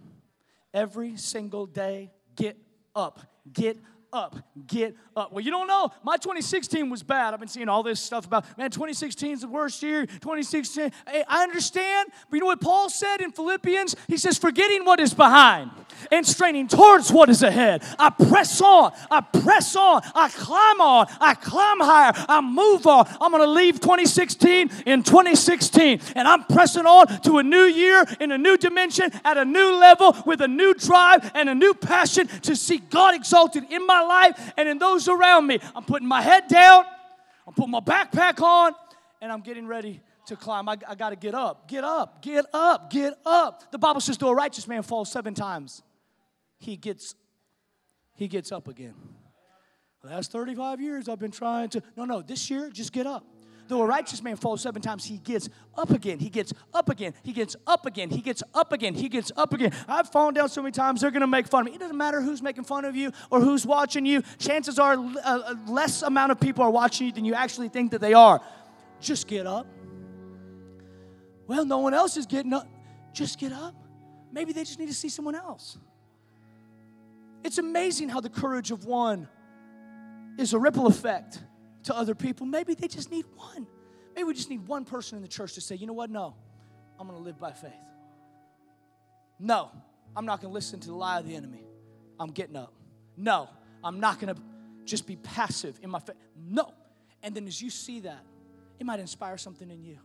Every 0.73 1.16
single 1.16 1.66
day, 1.66 2.12
get 2.37 2.57
up. 2.95 3.21
Get 3.53 3.79
up. 4.12 4.37
Get 4.66 4.94
up. 5.16 5.33
Well, 5.33 5.44
you 5.44 5.51
don't 5.51 5.66
know. 5.66 5.90
My 6.03 6.16
2016 6.16 6.90
was 6.90 7.03
bad. 7.03 7.35
I've 7.35 7.40
been 7.40 7.49
seeing 7.49 7.68
all 7.68 7.83
this 7.83 8.01
stuff 8.01 8.27
about, 8.27 8.44
man, 8.59 8.70
2016 8.70 9.33
is 9.33 9.40
the 9.42 9.49
worst 9.49 9.83
year. 9.83 10.07
2016. 10.07 10.92
Hey, 11.09 11.25
I 11.29 11.42
understand. 11.42 12.11
But 12.29 12.37
you 12.37 12.40
know 12.40 12.46
what 12.46 12.61
Paul 12.61 12.90
said 12.90 13.20
in 13.20 13.33
Philippians? 13.33 13.96
He 14.09 14.16
says, 14.16 14.38
forgetting 14.38 14.85
what 14.85 15.01
is 15.01 15.14
behind 15.14 15.70
and 16.11 16.27
straining 16.27 16.68
towards 16.68 17.12
what 17.12 17.29
is 17.29 17.42
ahead. 17.42 17.83
I 17.99 18.11
press 18.11 18.61
on. 18.61 18.92
I 19.11 19.20
press 19.20 19.77
on. 19.77 20.03
I 20.14 20.29
climb 20.29 20.81
on. 20.81 21.07
I 21.20 21.35
climb 21.35 21.81
higher. 21.81 22.12
I 22.29 22.40
move 22.40 22.87
on. 22.87 23.07
I'm 23.20 23.31
going 23.31 23.42
to 23.42 23.51
leave 23.51 23.81
2016 23.81 24.70
in 24.87 25.03
2016, 25.03 26.01
and 26.16 26.27
I'm 26.27 26.44
pressing 26.44 26.87
on 26.87 27.20
to 27.23 27.38
a 27.38 27.42
new 27.42 27.64
year 27.64 28.05
in 28.20 28.33
a 28.33 28.38
new 28.38 28.57
dimension 28.57 29.11
at 29.25 29.37
a 29.37 29.44
new 29.44 29.77
level 29.77 30.16
with 30.27 30.40
a 30.40 30.49
new 30.49 30.75
drive 30.75 31.31
and 31.35 31.49
a 31.49 31.55
new 31.55 31.75
passion 31.75 32.27
to 32.42 32.57
see 32.57 32.79
God 32.79 33.14
exalted 33.14 33.64
in 33.70 33.87
my 33.87 33.99
life 34.02 34.52
and 34.56 34.68
in 34.68 34.78
those 34.78 35.08
around 35.08 35.46
me. 35.46 35.58
I'm 35.74 35.84
putting 35.84 36.08
my 36.08 36.22
head 36.22 36.48
down. 36.48 36.84
I'm 37.46 37.54
putting 37.54 37.70
my 37.70 37.80
backpack 37.80 38.40
on, 38.42 38.74
and 39.20 39.32
I'm 39.32 39.40
getting 39.40 39.66
ready 39.66 40.00
to 40.26 40.36
climb. 40.36 40.68
I, 40.68 40.76
I 40.86 40.94
got 40.94 41.10
to 41.10 41.16
get 41.16 41.34
up, 41.34 41.68
get 41.68 41.84
up, 41.84 42.22
get 42.22 42.46
up, 42.52 42.90
get 42.90 43.14
up. 43.26 43.72
The 43.72 43.78
Bible 43.78 44.00
says, 44.00 44.18
though 44.18 44.28
a 44.28 44.34
righteous 44.34 44.68
man 44.68 44.82
falls 44.82 45.10
seven 45.10 45.34
times, 45.34 45.82
he 46.58 46.76
gets 46.76 47.14
he 48.14 48.28
gets 48.28 48.52
up 48.52 48.68
again. 48.68 48.94
The 50.02 50.08
last 50.08 50.30
35 50.30 50.80
years 50.80 51.08
I've 51.08 51.18
been 51.18 51.30
trying 51.30 51.70
to. 51.70 51.82
No, 51.96 52.04
no, 52.04 52.22
this 52.22 52.50
year, 52.50 52.70
just 52.70 52.92
get 52.92 53.06
up. 53.06 53.24
Though 53.70 53.83
a 53.83 53.87
righteous 53.87 54.20
man 54.20 54.35
falls 54.35 54.62
seven 54.62 54.83
times, 54.83 55.04
he 55.04 55.18
gets 55.18 55.48
up 55.78 55.90
again. 55.90 56.18
He 56.18 56.28
gets 56.28 56.52
up 56.74 56.88
again. 56.88 57.14
He 57.22 57.33
gets 57.33 57.54
up 57.68 57.87
again. 57.87 58.11
He 58.11 58.20
gets 58.20 58.42
up 58.52 58.72
again. 58.72 58.94
He 58.94 59.09
gets 59.09 59.30
up 59.37 59.54
again. 59.54 59.72
I've 59.87 60.09
fallen 60.09 60.35
down 60.35 60.48
so 60.48 60.61
many 60.61 60.72
times, 60.72 61.02
they're 61.02 61.12
going 61.12 61.20
to 61.20 61.28
make 61.28 61.46
fun 61.46 61.61
of 61.61 61.66
me. 61.66 61.76
It 61.76 61.78
doesn't 61.78 61.96
matter 61.96 62.20
who's 62.20 62.42
making 62.42 62.64
fun 62.64 62.85
of 62.85 62.96
you 62.96 63.12
or 63.30 63.38
who's 63.38 63.64
watching 63.64 64.04
you. 64.04 64.22
Chances 64.38 64.80
are, 64.80 64.94
uh, 64.94 65.20
uh, 65.24 65.54
less 65.68 66.02
amount 66.02 66.33
of 66.33 66.40
people 66.40 66.64
are 66.64 66.70
watching 66.70 67.06
you 67.06 67.12
than 67.12 67.24
you 67.24 67.35
actually 67.35 67.68
think 67.68 67.92
that 67.92 68.00
they 68.00 68.12
are. 68.12 68.40
Just 69.00 69.28
get 69.28 69.46
up. 69.46 69.68
Well, 71.46 71.64
no 71.64 71.78
one 71.78 71.94
else 71.94 72.16
is 72.16 72.26
getting 72.26 72.52
up. 72.52 72.66
Just 73.12 73.38
get 73.38 73.52
up. 73.52 73.76
Maybe 74.33 74.52
they 74.52 74.64
just 74.64 74.80
need 74.80 74.88
to 74.88 74.94
see 74.94 75.09
someone 75.09 75.37
else. 75.37 75.78
It's 77.44 77.59
amazing 77.59 78.09
how 78.09 78.18
the 78.18 78.30
courage 78.30 78.72
of 78.72 78.85
one 78.85 79.28
is 80.38 80.54
a 80.54 80.59
ripple 80.59 80.88
effect 80.88 81.38
to 81.85 81.97
other 81.97 82.14
people. 82.14 82.47
Maybe 82.47 82.75
they 82.75 82.88
just 82.88 83.11
need 83.11 83.25
one. 83.35 83.66
Maybe 84.14 84.25
we 84.25 84.35
just 84.35 84.51
need 84.51 84.66
one 84.66 84.85
person 84.85 85.16
in 85.16 85.23
the 85.23 85.29
church 85.29 85.55
to 85.55 85.61
say, 85.61 85.77
you 85.77 85.87
know 85.87 85.93
what? 85.93 86.11
No, 86.11 86.35
I'm 86.99 87.07
going 87.07 87.19
to 87.19 87.25
live 87.25 87.38
by 87.38 87.53
faith. 87.53 87.73
No, 89.38 89.71
I'm 90.16 90.27
not 90.27 90.40
going 90.40 90.51
to 90.51 90.55
listen 90.55 90.81
to 90.81 90.88
the 90.88 90.95
lie 90.95 91.19
of 91.19 91.27
the 91.27 91.35
enemy. 91.35 91.64
I'm 92.19 92.31
getting 92.31 92.57
up. 92.57 92.75
No, 93.16 93.49
I'm 93.83 94.01
not 94.01 94.21
going 94.21 94.35
to 94.35 94.40
just 94.85 95.07
be 95.07 95.16
passive 95.16 95.79
in 95.83 95.90
my 95.90 96.01
faith. 96.01 96.16
No. 96.37 96.75
And 97.23 97.35
then 97.35 97.47
as 97.47 97.61
you 97.61 97.71
see 97.71 98.01
that, 98.01 98.25
it 98.79 98.85
might 98.85 99.01
inspire 99.01 99.38
something 99.38 99.71
in 99.71 99.83
you. 99.83 99.99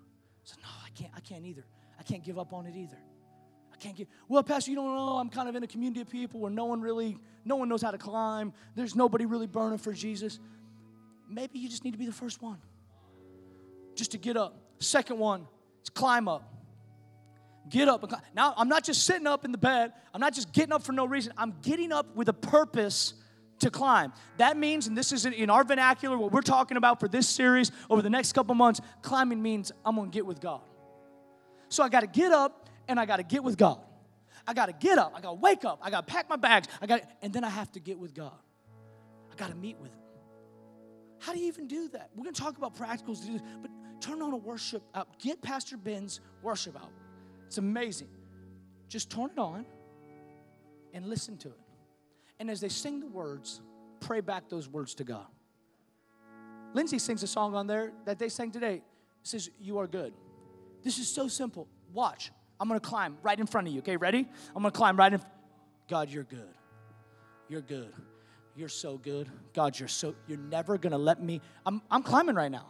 So, 0.44 0.56
no, 0.62 0.70
I 0.86 0.90
can't, 0.90 1.12
I 1.16 1.20
can't 1.20 1.46
either. 1.46 1.66
I 2.00 2.04
can't 2.04 2.24
give 2.24 2.38
up 2.38 2.54
on 2.54 2.66
it 2.66 2.76
either. 2.76 2.98
I 3.74 3.78
can't 3.78 3.96
get, 3.98 4.08
well, 4.30 4.44
Pastor, 4.44 4.72
you 4.72 4.78
don't 4.78 4.96
know, 4.96 5.18
I'm 5.18 5.30
kind 5.30 5.50
of 5.50 5.56
in 5.56 5.64
a 5.64 5.68
community 5.68 6.02
of 6.02 6.10
people 6.10 6.40
where 6.40 6.52
no 6.52 6.66
one 6.66 6.82
really, 6.82 7.18
no 7.44 7.58
one 7.58 7.68
knows 7.68 7.82
how 7.82 7.92
to 7.92 7.98
climb. 7.98 8.54
There's 8.76 8.96
nobody 8.96 9.26
really 9.26 9.48
burning 9.48 9.80
for 9.80 9.92
Jesus. 9.92 10.40
Maybe 11.30 11.60
you 11.60 11.70
just 11.70 11.84
need 11.84 11.92
to 11.92 11.98
be 11.98 12.06
the 12.06 12.14
first 12.14 12.42
one. 12.42 12.58
Just 13.96 14.12
to 14.12 14.18
get 14.18 14.38
up. 14.38 14.58
Second 14.80 15.20
one 15.20 15.48
is 15.84 15.90
climb 15.90 16.28
up. 16.28 16.52
Get 17.70 17.88
up. 17.88 18.06
Now, 18.36 18.54
I'm 18.58 18.70
not 18.70 18.84
just 18.84 19.06
sitting 19.06 19.26
up 19.26 19.44
in 19.44 19.52
the 19.52 19.58
bed. 19.58 19.94
I'm 20.14 20.22
not 20.22 20.34
just 20.34 20.54
getting 20.54 20.72
up 20.72 20.84
for 20.84 20.92
no 20.92 21.06
reason. 21.06 21.34
I'm 21.38 21.56
getting 21.62 21.92
up 21.92 22.16
with 22.16 22.30
a 22.30 22.34
purpose 22.34 23.16
to 23.60 23.72
climb. 23.72 24.14
That 24.38 24.58
means, 24.58 24.88
and 24.88 24.98
this 24.98 25.12
is 25.12 25.26
in 25.26 25.50
our 25.50 25.64
vernacular, 25.64 26.18
what 26.18 26.32
we're 26.32 26.42
talking 26.42 26.78
about 26.78 27.00
for 27.00 27.08
this 27.08 27.28
series 27.28 27.72
over 27.90 28.02
the 28.02 28.10
next 28.10 28.34
couple 28.34 28.54
months, 28.54 28.82
climbing 29.02 29.42
means 29.42 29.72
I'm 29.86 29.96
going 29.96 30.12
to 30.12 30.14
get 30.14 30.26
with 30.26 30.40
God. 30.40 30.62
So 31.70 31.84
I 31.84 31.90
got 31.90 32.02
to 32.02 32.08
get 32.08 32.32
up 32.32 32.70
and 32.88 33.00
I 33.00 33.06
got 33.06 33.18
to 33.18 33.24
get 33.24 33.44
with 33.44 33.58
God. 33.58 33.80
I 34.48 34.54
got 34.54 34.68
to 34.68 34.74
get 34.74 35.00
up. 35.00 35.14
I 35.16 35.22
got 35.22 35.30
to 35.30 35.40
wake 35.40 35.66
up. 35.66 35.80
I 35.82 35.90
got 35.90 36.06
to 36.06 36.14
pack 36.14 36.30
my 36.30 36.36
bags. 36.36 36.68
I 36.82 36.86
got, 36.86 37.02
and 37.22 37.34
then 37.34 37.44
I 37.44 37.50
have 37.50 37.72
to 37.72 37.80
get 37.80 37.98
with 37.98 38.14
God. 38.14 38.38
I 39.32 39.36
got 39.36 39.50
to 39.50 39.56
meet 39.56 39.78
with 39.80 39.92
Him. 39.92 40.05
How 41.26 41.34
do 41.34 41.40
you 41.40 41.48
even 41.48 41.66
do 41.66 41.88
that? 41.90 42.12
We're 42.16 42.24
going 42.24 42.36
to 42.36 42.42
talk 42.42 42.60
about 42.60 42.76
practicals 42.76 43.22
to 43.22 43.26
do 43.26 43.34
this, 43.34 43.42
but 43.60 43.72
turn 44.00 44.22
on 44.22 44.32
a 44.34 44.38
worship 44.38 44.84
out. 44.94 45.18
Get 45.18 45.42
Pastor 45.42 45.76
Ben's 45.76 46.20
worship 46.44 46.76
out. 46.76 46.92
It's 47.48 47.58
amazing. 47.58 48.10
Just 48.90 49.10
turn 49.10 49.32
it 49.36 49.40
on 49.40 49.66
and 50.94 51.08
listen 51.08 51.36
to 51.38 51.48
it. 51.48 51.60
And 52.40 52.52
as 52.52 52.62
they 52.62 52.70
sing 52.70 53.00
the 53.00 53.08
words, 53.08 53.62
pray 54.02 54.22
back 54.22 54.50
those 54.50 54.70
words 54.70 54.94
to 54.96 55.04
God. 55.04 55.26
Lindsay 56.76 57.00
sings 57.00 57.24
a 57.24 57.28
song 57.28 57.56
on 57.56 57.66
there 57.66 57.92
that 58.06 58.20
they 58.20 58.30
sang 58.30 58.52
today. 58.52 58.76
It 58.76 58.84
says, 59.24 59.50
You 59.60 59.80
are 59.80 59.88
good. 59.88 60.14
This 60.84 61.00
is 61.00 61.08
so 61.08 61.28
simple. 61.28 61.68
Watch. 61.92 62.32
I'm 62.60 62.68
gonna 62.68 62.80
climb 62.80 63.18
right 63.24 63.40
in 63.40 63.48
front 63.48 63.68
of 63.68 63.74
you. 63.74 63.80
Okay, 63.80 63.98
ready? 63.98 64.28
I'm 64.56 64.62
gonna 64.62 64.70
climb 64.70 64.96
right 64.96 65.12
in. 65.12 65.22
God, 65.90 66.12
you're 66.12 66.24
good. 66.24 66.54
You're 67.50 67.62
good. 67.62 67.92
You're 68.56 68.70
so 68.70 68.98
good. 68.98 69.30
God, 69.54 69.78
you're 69.78 69.90
so, 69.90 70.16
you're 70.28 70.38
never 70.38 70.78
gonna 70.78 70.98
let 70.98 71.22
me. 71.22 71.42
I'm, 71.66 71.82
I'm 71.92 72.04
climbing 72.04 72.36
right 72.36 72.52
now. 72.52 72.68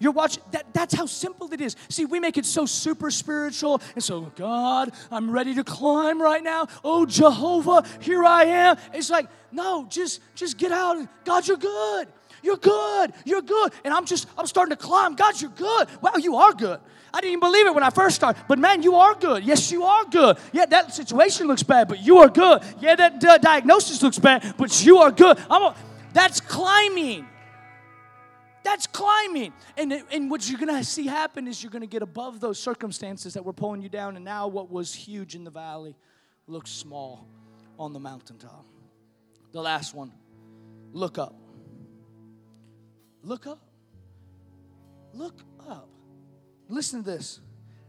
You're 0.00 0.10
watching, 0.10 0.42
that, 0.50 0.74
that's 0.74 0.94
how 0.94 1.06
simple 1.06 1.52
it 1.52 1.60
is. 1.60 1.76
See, 1.88 2.06
we 2.06 2.18
make 2.18 2.36
it 2.36 2.44
so 2.44 2.66
super 2.66 3.08
spiritual. 3.08 3.80
And 3.94 4.02
so, 4.02 4.32
God, 4.34 4.90
I'm 5.12 5.30
ready 5.30 5.54
to 5.54 5.62
climb 5.62 6.20
right 6.20 6.42
now. 6.42 6.66
Oh, 6.82 7.06
Jehovah, 7.06 7.84
here 8.00 8.24
I 8.24 8.44
am. 8.46 8.78
It's 8.92 9.10
like, 9.10 9.28
no, 9.52 9.86
just, 9.88 10.20
just 10.34 10.58
get 10.58 10.72
out. 10.72 11.06
God, 11.24 11.46
you're 11.46 11.56
good. 11.56 12.08
You're 12.42 12.56
good. 12.56 13.12
You're 13.24 13.42
good. 13.42 13.72
And 13.84 13.94
I'm 13.94 14.04
just, 14.04 14.28
I'm 14.36 14.46
starting 14.46 14.76
to 14.76 14.82
climb. 14.82 15.14
God, 15.14 15.40
you're 15.40 15.50
good. 15.50 15.88
Wow, 16.00 16.16
you 16.18 16.36
are 16.36 16.52
good. 16.52 16.80
I 17.14 17.20
didn't 17.20 17.32
even 17.32 17.40
believe 17.40 17.66
it 17.66 17.74
when 17.74 17.84
I 17.84 17.90
first 17.90 18.16
started. 18.16 18.42
But 18.48 18.58
man, 18.58 18.82
you 18.82 18.96
are 18.96 19.14
good. 19.14 19.44
Yes, 19.44 19.70
you 19.70 19.84
are 19.84 20.04
good. 20.04 20.38
Yeah, 20.52 20.66
that 20.66 20.94
situation 20.94 21.46
looks 21.46 21.62
bad, 21.62 21.88
but 21.88 22.00
you 22.00 22.18
are 22.18 22.28
good. 22.28 22.62
Yeah, 22.80 22.96
that 22.96 23.22
uh, 23.24 23.38
diagnosis 23.38 24.02
looks 24.02 24.18
bad, 24.18 24.54
but 24.56 24.84
you 24.84 24.98
are 24.98 25.10
good. 25.10 25.38
A, 25.50 25.74
that's 26.12 26.40
climbing. 26.40 27.26
That's 28.64 28.86
climbing. 28.86 29.52
And, 29.76 29.92
and 30.10 30.30
what 30.30 30.48
you're 30.48 30.58
going 30.58 30.74
to 30.74 30.84
see 30.84 31.06
happen 31.06 31.48
is 31.48 31.62
you're 31.62 31.72
going 31.72 31.82
to 31.82 31.86
get 31.88 32.02
above 32.02 32.40
those 32.40 32.58
circumstances 32.58 33.34
that 33.34 33.44
were 33.44 33.52
pulling 33.52 33.82
you 33.82 33.88
down. 33.88 34.16
And 34.16 34.24
now 34.24 34.46
what 34.48 34.70
was 34.70 34.94
huge 34.94 35.34
in 35.34 35.44
the 35.44 35.50
valley 35.50 35.96
looks 36.46 36.70
small 36.70 37.26
on 37.78 37.92
the 37.92 38.00
mountaintop. 38.00 38.64
The 39.52 39.60
last 39.60 39.94
one 39.94 40.12
look 40.92 41.18
up. 41.18 41.41
Look 43.22 43.46
up. 43.46 43.60
Look 45.12 45.40
up. 45.68 45.88
Listen 46.68 47.04
to 47.04 47.10
this. 47.10 47.40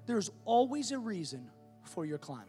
There's 0.05 0.29
always 0.45 0.91
a 0.91 0.99
reason 0.99 1.49
for 1.83 2.05
your 2.05 2.17
climb. 2.17 2.45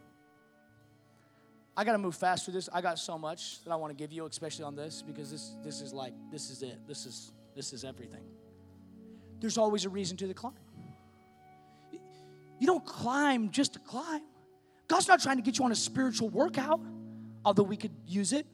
I 1.77 1.83
got 1.83 1.93
to 1.93 1.97
move 1.97 2.15
fast 2.15 2.45
through 2.45 2.53
this. 2.53 2.69
I 2.71 2.81
got 2.81 2.99
so 2.99 3.17
much 3.17 3.63
that 3.63 3.71
I 3.71 3.75
want 3.75 3.91
to 3.91 3.95
give 3.95 4.11
you, 4.11 4.25
especially 4.25 4.63
on 4.63 4.75
this, 4.75 5.01
because 5.01 5.29
this 5.31 5.55
this 5.63 5.81
is 5.81 5.93
like 5.93 6.13
this 6.31 6.49
is 6.49 6.61
it. 6.61 6.79
This 6.87 7.05
is 7.05 7.33
this 7.55 7.73
is 7.73 7.83
everything. 7.83 8.23
There's 9.39 9.57
always 9.57 9.85
a 9.85 9.89
reason 9.89 10.15
to 10.17 10.27
the 10.27 10.33
climb. 10.33 10.53
You 12.59 12.67
don't 12.67 12.85
climb 12.85 13.51
just 13.51 13.73
to 13.73 13.79
climb. 13.79 14.21
God's 14.87 15.07
not 15.07 15.21
trying 15.21 15.37
to 15.37 15.43
get 15.43 15.57
you 15.57 15.65
on 15.65 15.71
a 15.71 15.75
spiritual 15.75 16.29
workout, 16.29 16.79
although 17.43 17.63
we 17.63 17.75
could 17.75 17.91
use 18.07 18.31
it. 18.31 18.45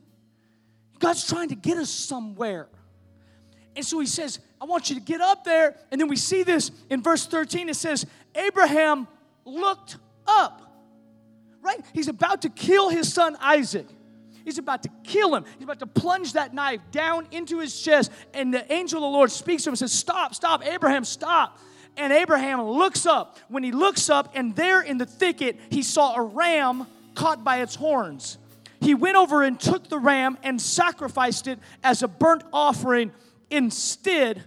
God's 0.98 1.28
trying 1.28 1.50
to 1.50 1.56
get 1.56 1.78
us 1.78 1.89
somewhere. 1.89 2.67
And 3.75 3.86
so 3.86 3.99
he 3.99 4.05
says, 4.05 4.39
I 4.60 4.65
want 4.65 4.89
you 4.89 4.95
to 4.95 5.01
get 5.01 5.21
up 5.21 5.43
there. 5.43 5.75
And 5.91 5.99
then 5.99 6.07
we 6.07 6.15
see 6.15 6.43
this 6.43 6.71
in 6.89 7.01
verse 7.01 7.25
13. 7.25 7.69
It 7.69 7.75
says, 7.75 8.05
Abraham 8.36 9.07
looked 9.45 9.97
up. 10.27 10.62
Right? 11.62 11.79
He's 11.93 12.07
about 12.07 12.41
to 12.41 12.49
kill 12.49 12.89
his 12.89 13.13
son 13.13 13.38
Isaac. 13.39 13.88
He's 14.43 14.57
about 14.57 14.84
to 14.84 14.89
kill 15.03 15.36
him. 15.36 15.45
He's 15.57 15.63
about 15.63 15.79
to 15.79 15.88
plunge 15.88 16.34
that 16.34 16.53
knife 16.53 16.81
down 16.91 17.27
into 17.31 17.60
his 17.60 17.79
chest. 17.79 18.12
And 18.34 18.53
the 18.53 18.71
angel 18.71 18.97
of 18.97 19.03
the 19.03 19.17
Lord 19.17 19.31
speaks 19.31 19.63
to 19.63 19.69
him 19.69 19.73
and 19.73 19.79
says, 19.79 19.91
Stop, 19.91 20.34
stop, 20.34 20.65
Abraham, 20.65 21.05
stop. 21.05 21.60
And 21.97 22.12
Abraham 22.12 22.62
looks 22.62 23.05
up. 23.05 23.38
When 23.49 23.63
he 23.63 23.71
looks 23.71 24.10
up, 24.10 24.31
and 24.34 24.55
there 24.55 24.81
in 24.81 24.97
the 24.97 25.05
thicket, 25.05 25.60
he 25.69 25.84
saw 25.84 26.15
a 26.15 26.21
ram 26.21 26.88
caught 27.15 27.43
by 27.43 27.62
its 27.62 27.75
horns. 27.75 28.38
He 28.79 28.95
went 28.95 29.15
over 29.15 29.43
and 29.43 29.60
took 29.60 29.89
the 29.89 29.99
ram 29.99 30.38
and 30.41 30.60
sacrificed 30.60 31.47
it 31.47 31.60
as 31.84 32.01
a 32.01 32.07
burnt 32.07 32.43
offering 32.51 33.12
instead 33.52 34.44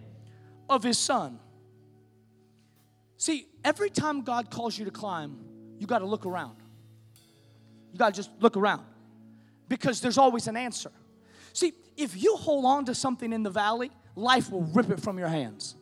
of 0.69 0.83
his 0.83 0.99
son. 0.99 1.39
See, 3.17 3.47
every 3.65 3.91
time 3.91 4.23
God 4.23 4.51
calls 4.51 4.77
you 4.79 4.85
to 4.87 4.91
climb, 4.91 5.39
you 5.79 5.87
got 5.87 6.01
to 6.01 6.07
look 6.07 6.27
around. 6.27 6.57
You 7.93 7.99
got 7.99 8.15
to 8.15 8.17
just 8.17 8.31
look 8.41 8.57
around 8.57 8.85
because 9.69 10.01
there's 10.01 10.19
always 10.19 10.49
an 10.49 10.57
answer. 10.57 10.91
See, 11.53 11.73
if 11.97 12.21
you 12.21 12.37
hold 12.37 12.65
on 12.65 12.85
to 12.87 12.95
something 12.95 13.33
in 13.33 13.43
the 13.43 13.51
valley, 13.51 13.91
life 14.17 14.51
will 14.51 14.63
rip 14.63 14.91
it 14.91 15.01
from 15.01 15.19
your 15.19 15.29
hands. 15.29 15.77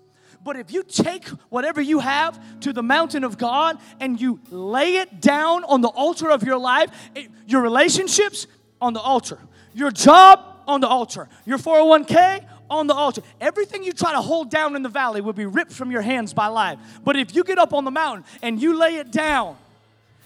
But 0.44 0.56
if 0.56 0.72
you 0.72 0.82
take 0.82 1.26
whatever 1.48 1.80
you 1.80 2.00
have 2.00 2.60
to 2.60 2.72
the 2.72 2.82
mountain 2.82 3.24
of 3.24 3.38
God 3.38 3.78
and 4.00 4.20
you 4.20 4.40
lay 4.50 4.96
it 4.96 5.20
down 5.20 5.64
on 5.64 5.80
the 5.80 5.88
altar 5.88 6.30
of 6.30 6.42
your 6.42 6.58
life, 6.58 6.90
it, 7.14 7.28
your 7.46 7.62
relationships 7.62 8.46
on 8.80 8.92
the 8.92 9.00
altar, 9.00 9.38
your 9.72 9.90
job 9.90 10.40
on 10.66 10.80
the 10.80 10.88
altar, 10.88 11.28
your 11.44 11.58
401k 11.58 12.46
on 12.72 12.86
the 12.86 12.94
altar. 12.94 13.22
Everything 13.40 13.84
you 13.84 13.92
try 13.92 14.12
to 14.12 14.20
hold 14.20 14.50
down 14.50 14.76
in 14.76 14.82
the 14.82 14.88
valley 14.88 15.20
will 15.20 15.32
be 15.32 15.46
ripped 15.46 15.72
from 15.72 15.90
your 15.90 16.02
hands 16.02 16.32
by 16.34 16.46
life. 16.46 16.78
But 17.04 17.16
if 17.16 17.34
you 17.34 17.44
get 17.44 17.58
up 17.58 17.72
on 17.72 17.84
the 17.84 17.90
mountain 17.90 18.24
and 18.42 18.60
you 18.60 18.76
lay 18.76 18.96
it 18.96 19.10
down, 19.10 19.56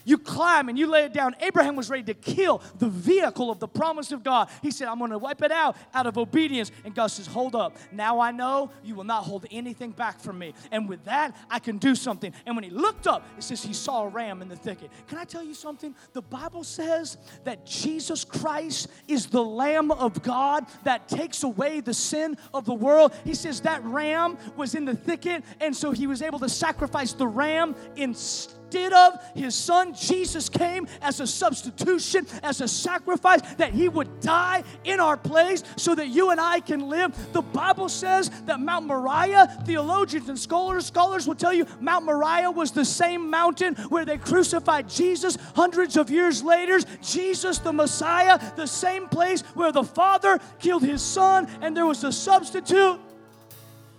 You 0.07 0.17
climb 0.17 0.69
and 0.69 0.79
you 0.79 0.87
lay 0.87 1.03
it 1.03 1.11
down. 1.11 1.35
Abraham 1.41 1.75
was 1.75 1.89
ready 1.89 2.03
to 2.03 2.13
kill 2.13 2.61
the 2.79 2.87
vehicle 2.87 3.51
of 3.51 3.59
the 3.59 3.67
promise 3.67 4.13
of 4.13 4.23
God. 4.23 4.47
He 4.61 4.71
said, 4.71 4.87
I'm 4.87 4.99
going 4.99 5.11
to 5.11 5.17
wipe 5.17 5.41
it 5.41 5.51
out 5.51 5.75
out 5.93 6.07
of 6.07 6.17
obedience. 6.17 6.71
And 6.85 6.95
God 6.95 7.07
says, 7.07 7.27
Hold 7.27 7.55
up. 7.55 7.75
Now 7.91 8.21
I 8.21 8.31
know 8.31 8.71
you 8.85 8.95
will 8.95 9.03
not 9.03 9.25
hold 9.25 9.45
anything 9.51 9.91
back 9.91 10.21
from 10.21 10.39
me. 10.39 10.53
And 10.71 10.87
with 10.87 11.03
that, 11.03 11.35
I 11.49 11.59
can 11.59 11.77
do 11.77 11.93
something. 11.93 12.31
And 12.45 12.55
when 12.55 12.63
he 12.63 12.69
looked 12.69 13.05
up, 13.05 13.27
it 13.37 13.43
says 13.43 13.61
he 13.61 13.73
saw 13.73 14.05
a 14.05 14.07
ram 14.07 14.41
in 14.41 14.47
the 14.47 14.55
thicket. 14.55 14.91
Can 15.07 15.17
I 15.17 15.25
tell 15.25 15.43
you 15.43 15.53
something? 15.53 15.93
The 16.13 16.21
Bible 16.21 16.63
says 16.63 17.17
that 17.43 17.65
Jesus 17.65 18.23
Christ 18.23 18.87
is 19.09 19.25
the 19.25 19.43
Lamb 19.43 19.91
of 19.91 20.23
God 20.23 20.67
that 20.85 21.09
takes 21.09 21.43
away 21.43 21.81
the 21.81 21.93
sin 21.93 22.37
of 22.53 22.63
the 22.63 22.73
world. 22.73 23.13
He 23.25 23.33
says 23.33 23.59
that 23.61 23.83
ram 23.83 24.37
was 24.55 24.73
in 24.73 24.85
the 24.85 24.95
thicket, 24.95 25.43
and 25.59 25.75
so 25.75 25.91
he 25.91 26.07
was 26.07 26.21
able 26.21 26.39
to 26.39 26.47
sacrifice 26.47 27.11
the 27.11 27.27
ram 27.27 27.75
instead 27.97 28.56
did 28.69 28.93
of 28.93 29.13
his 29.33 29.55
son 29.55 29.93
Jesus 29.93 30.49
came 30.49 30.87
as 31.01 31.19
a 31.19 31.27
substitution, 31.27 32.25
as 32.43 32.61
a 32.61 32.67
sacrifice, 32.67 33.41
that 33.57 33.73
he 33.73 33.89
would 33.89 34.19
die 34.19 34.63
in 34.83 34.99
our 34.99 35.17
place 35.17 35.63
so 35.75 35.95
that 35.95 36.07
you 36.07 36.31
and 36.31 36.39
I 36.39 36.59
can 36.59 36.89
live. 36.89 37.15
The 37.33 37.41
Bible 37.41 37.89
says 37.89 38.29
that 38.45 38.59
Mount 38.59 38.87
Moriah, 38.87 39.61
theologians 39.65 40.29
and 40.29 40.39
scholars, 40.39 40.85
scholars 40.85 41.27
will 41.27 41.35
tell 41.35 41.53
you 41.53 41.65
Mount 41.79 42.05
Moriah 42.05 42.51
was 42.51 42.71
the 42.71 42.85
same 42.85 43.29
mountain 43.29 43.75
where 43.89 44.05
they 44.05 44.17
crucified 44.17 44.89
Jesus 44.89 45.37
hundreds 45.55 45.97
of 45.97 46.09
years 46.09 46.43
later. 46.43 46.79
Jesus, 47.01 47.59
the 47.59 47.73
Messiah, 47.73 48.39
the 48.55 48.67
same 48.67 49.07
place 49.07 49.41
where 49.53 49.71
the 49.71 49.83
Father 49.83 50.39
killed 50.59 50.83
his 50.83 51.01
son 51.01 51.47
and 51.61 51.75
there 51.75 51.85
was 51.85 52.03
a 52.03 52.11
substitute, 52.11 52.99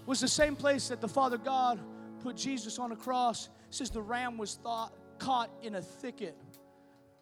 was 0.06 0.20
the 0.20 0.28
same 0.28 0.56
place 0.56 0.88
that 0.88 1.00
the 1.00 1.08
Father 1.08 1.38
God 1.38 1.78
put 2.22 2.36
Jesus 2.36 2.78
on 2.78 2.92
a 2.92 2.96
cross 2.96 3.48
says 3.70 3.90
the 3.90 4.02
ram 4.02 4.38
was 4.38 4.58
thought, 4.62 4.92
caught 5.18 5.50
in 5.62 5.74
a 5.74 5.82
thicket. 5.82 6.36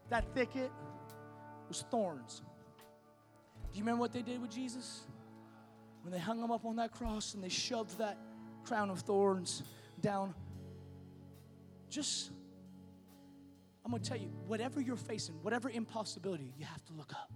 That 0.09 0.25
thicket 0.35 0.71
was 1.69 1.85
thorns. 1.91 2.43
Do 3.73 3.79
you 3.79 3.83
remember 3.83 4.01
what 4.01 4.13
they 4.13 4.23
did 4.23 4.41
with 4.41 4.51
Jesus? 4.51 5.03
When 6.03 6.13
they 6.13 6.19
hung 6.19 6.41
him 6.41 6.51
up 6.51 6.65
on 6.65 6.77
that 6.77 6.93
cross 6.93 7.35
and 7.35 7.43
they 7.43 7.49
shoved 7.49 7.99
that 7.99 8.17
crown 8.65 8.91
of 8.91 9.01
thorns 9.01 9.63
down. 10.01 10.35
Just, 11.89 12.31
I'm 13.85 13.91
gonna 13.91 14.03
tell 14.03 14.17
you, 14.17 14.31
whatever 14.47 14.81
you're 14.81 14.97
facing, 14.97 15.37
whatever 15.43 15.71
impossibility, 15.71 16.53
you 16.59 16.65
have 16.65 16.85
to 16.87 16.93
look 16.93 17.13
up. 17.13 17.33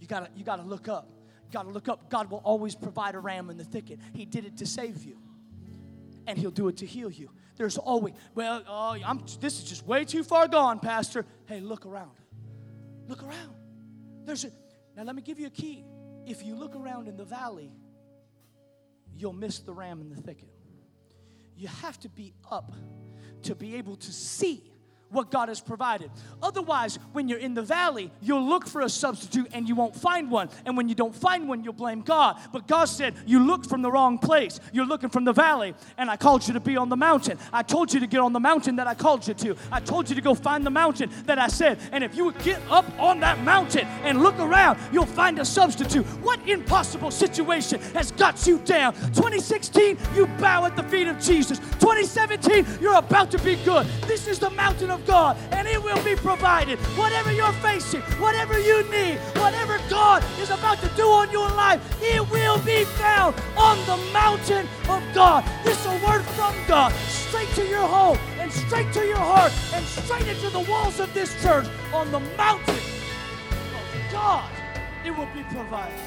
You 0.00 0.06
gotta, 0.06 0.28
you 0.36 0.44
gotta 0.44 0.62
look 0.62 0.88
up. 0.88 1.08
You 1.44 1.52
gotta 1.52 1.70
look 1.70 1.88
up. 1.88 2.10
God 2.10 2.30
will 2.30 2.42
always 2.44 2.74
provide 2.74 3.14
a 3.14 3.18
ram 3.18 3.50
in 3.50 3.56
the 3.56 3.64
thicket. 3.64 4.00
He 4.12 4.24
did 4.24 4.44
it 4.44 4.56
to 4.58 4.66
save 4.66 5.04
you, 5.04 5.18
and 6.26 6.38
He'll 6.38 6.50
do 6.50 6.68
it 6.68 6.78
to 6.78 6.86
heal 6.86 7.10
you. 7.10 7.30
There's 7.56 7.78
always, 7.78 8.14
well, 8.34 8.62
oh, 8.68 8.96
I'm, 9.04 9.24
this 9.40 9.58
is 9.58 9.64
just 9.64 9.86
way 9.86 10.04
too 10.04 10.22
far 10.22 10.46
gone, 10.48 10.78
Pastor. 10.78 11.24
Hey, 11.46 11.60
look 11.60 11.86
around. 11.86 12.12
Look 13.08 13.22
around. 13.22 13.54
There's 14.24 14.44
a, 14.44 14.50
now 14.96 15.04
let 15.04 15.14
me 15.14 15.22
give 15.22 15.38
you 15.38 15.46
a 15.46 15.50
key. 15.50 15.84
If 16.26 16.44
you 16.44 16.54
look 16.54 16.74
around 16.74 17.08
in 17.08 17.16
the 17.16 17.24
valley, 17.24 17.70
you'll 19.16 19.32
miss 19.32 19.60
the 19.60 19.72
ram 19.72 20.00
in 20.00 20.10
the 20.10 20.20
thicket. 20.20 20.50
You 21.56 21.68
have 21.68 21.98
to 22.00 22.08
be 22.08 22.34
up 22.50 22.72
to 23.44 23.54
be 23.54 23.76
able 23.76 23.96
to 23.96 24.12
see 24.12 24.70
what 25.10 25.30
God 25.30 25.48
has 25.48 25.60
provided. 25.60 26.10
Otherwise, 26.42 26.98
when 27.12 27.28
you're 27.28 27.38
in 27.38 27.54
the 27.54 27.62
valley, 27.62 28.10
you'll 28.20 28.46
look 28.46 28.66
for 28.66 28.80
a 28.80 28.88
substitute 28.88 29.48
and 29.52 29.68
you 29.68 29.74
won't 29.74 29.94
find 29.94 30.30
one. 30.30 30.48
And 30.64 30.76
when 30.76 30.88
you 30.88 30.94
don't 30.94 31.14
find 31.14 31.48
one, 31.48 31.62
you'll 31.62 31.72
blame 31.72 32.02
God. 32.02 32.38
But 32.52 32.66
God 32.66 32.86
said, 32.86 33.14
You 33.26 33.40
looked 33.40 33.66
from 33.66 33.82
the 33.82 33.90
wrong 33.90 34.18
place. 34.18 34.58
You're 34.72 34.86
looking 34.86 35.08
from 35.08 35.24
the 35.24 35.32
valley, 35.32 35.74
and 35.96 36.10
I 36.10 36.16
called 36.16 36.46
you 36.46 36.54
to 36.54 36.60
be 36.60 36.76
on 36.76 36.88
the 36.88 36.96
mountain. 36.96 37.38
I 37.52 37.62
told 37.62 37.92
you 37.92 38.00
to 38.00 38.06
get 38.06 38.20
on 38.20 38.32
the 38.32 38.40
mountain 38.40 38.76
that 38.76 38.86
I 38.86 38.94
called 38.94 39.26
you 39.26 39.34
to. 39.34 39.56
I 39.70 39.80
told 39.80 40.08
you 40.08 40.16
to 40.16 40.20
go 40.20 40.34
find 40.34 40.66
the 40.66 40.70
mountain 40.70 41.10
that 41.26 41.38
I 41.38 41.48
said. 41.48 41.78
And 41.92 42.02
if 42.02 42.16
you 42.16 42.24
would 42.24 42.38
get 42.40 42.60
up 42.70 42.86
on 42.98 43.20
that 43.20 43.40
mountain 43.42 43.86
and 44.02 44.22
look 44.22 44.38
around, 44.38 44.78
you'll 44.92 45.06
find 45.06 45.38
a 45.38 45.44
substitute. 45.44 46.04
What 46.22 46.46
impossible 46.48 47.10
situation 47.10 47.80
has 47.94 48.10
got 48.12 48.46
you 48.46 48.58
down? 48.58 48.94
2016, 48.94 49.98
you 50.14 50.26
bow 50.38 50.64
at 50.64 50.76
the 50.76 50.82
feet 50.84 51.08
of 51.08 51.20
Jesus. 51.20 51.58
2017, 51.58 52.66
you're 52.80 52.96
about 52.96 53.30
to 53.30 53.38
be 53.38 53.56
good. 53.56 53.86
This 54.06 54.26
is 54.26 54.38
the 54.38 54.50
mountain 54.50 54.90
of 54.90 54.95
of 54.96 55.06
God, 55.06 55.36
and 55.52 55.68
it 55.68 55.82
will 55.82 56.02
be 56.02 56.16
provided. 56.16 56.78
Whatever 56.96 57.30
you're 57.32 57.52
facing, 57.54 58.00
whatever 58.18 58.58
you 58.58 58.82
need, 58.90 59.18
whatever 59.36 59.78
God 59.90 60.24
is 60.40 60.50
about 60.50 60.78
to 60.80 60.88
do 60.96 61.06
on 61.06 61.30
your 61.30 61.48
life, 61.50 61.80
it 62.02 62.28
will 62.30 62.58
be 62.60 62.84
found 62.84 63.34
on 63.56 63.76
the 63.84 63.96
mountain 64.12 64.66
of 64.88 65.02
God. 65.14 65.44
This 65.64 65.78
is 65.78 65.86
a 65.86 66.06
word 66.06 66.22
from 66.36 66.54
God, 66.66 66.92
straight 67.08 67.48
to 67.50 67.66
your 67.66 67.86
home, 67.86 68.18
and 68.38 68.50
straight 68.50 68.92
to 68.94 69.04
your 69.04 69.18
heart, 69.18 69.52
and 69.74 69.84
straight 69.84 70.26
into 70.26 70.48
the 70.50 70.60
walls 70.60 70.98
of 70.98 71.12
this 71.12 71.30
church 71.42 71.66
on 71.92 72.10
the 72.10 72.20
mountain 72.36 72.74
of 72.74 74.12
God. 74.12 74.50
It 75.04 75.10
will 75.10 75.28
be 75.34 75.42
provided. 75.54 76.00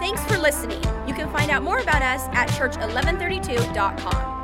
Thanks 0.00 0.24
for 0.24 0.38
listening. 0.38 0.82
You 1.06 1.14
can 1.14 1.30
find 1.30 1.50
out 1.50 1.62
more 1.62 1.78
about 1.78 2.02
us 2.02 2.22
at 2.32 2.48
church1132.com. 2.50 4.43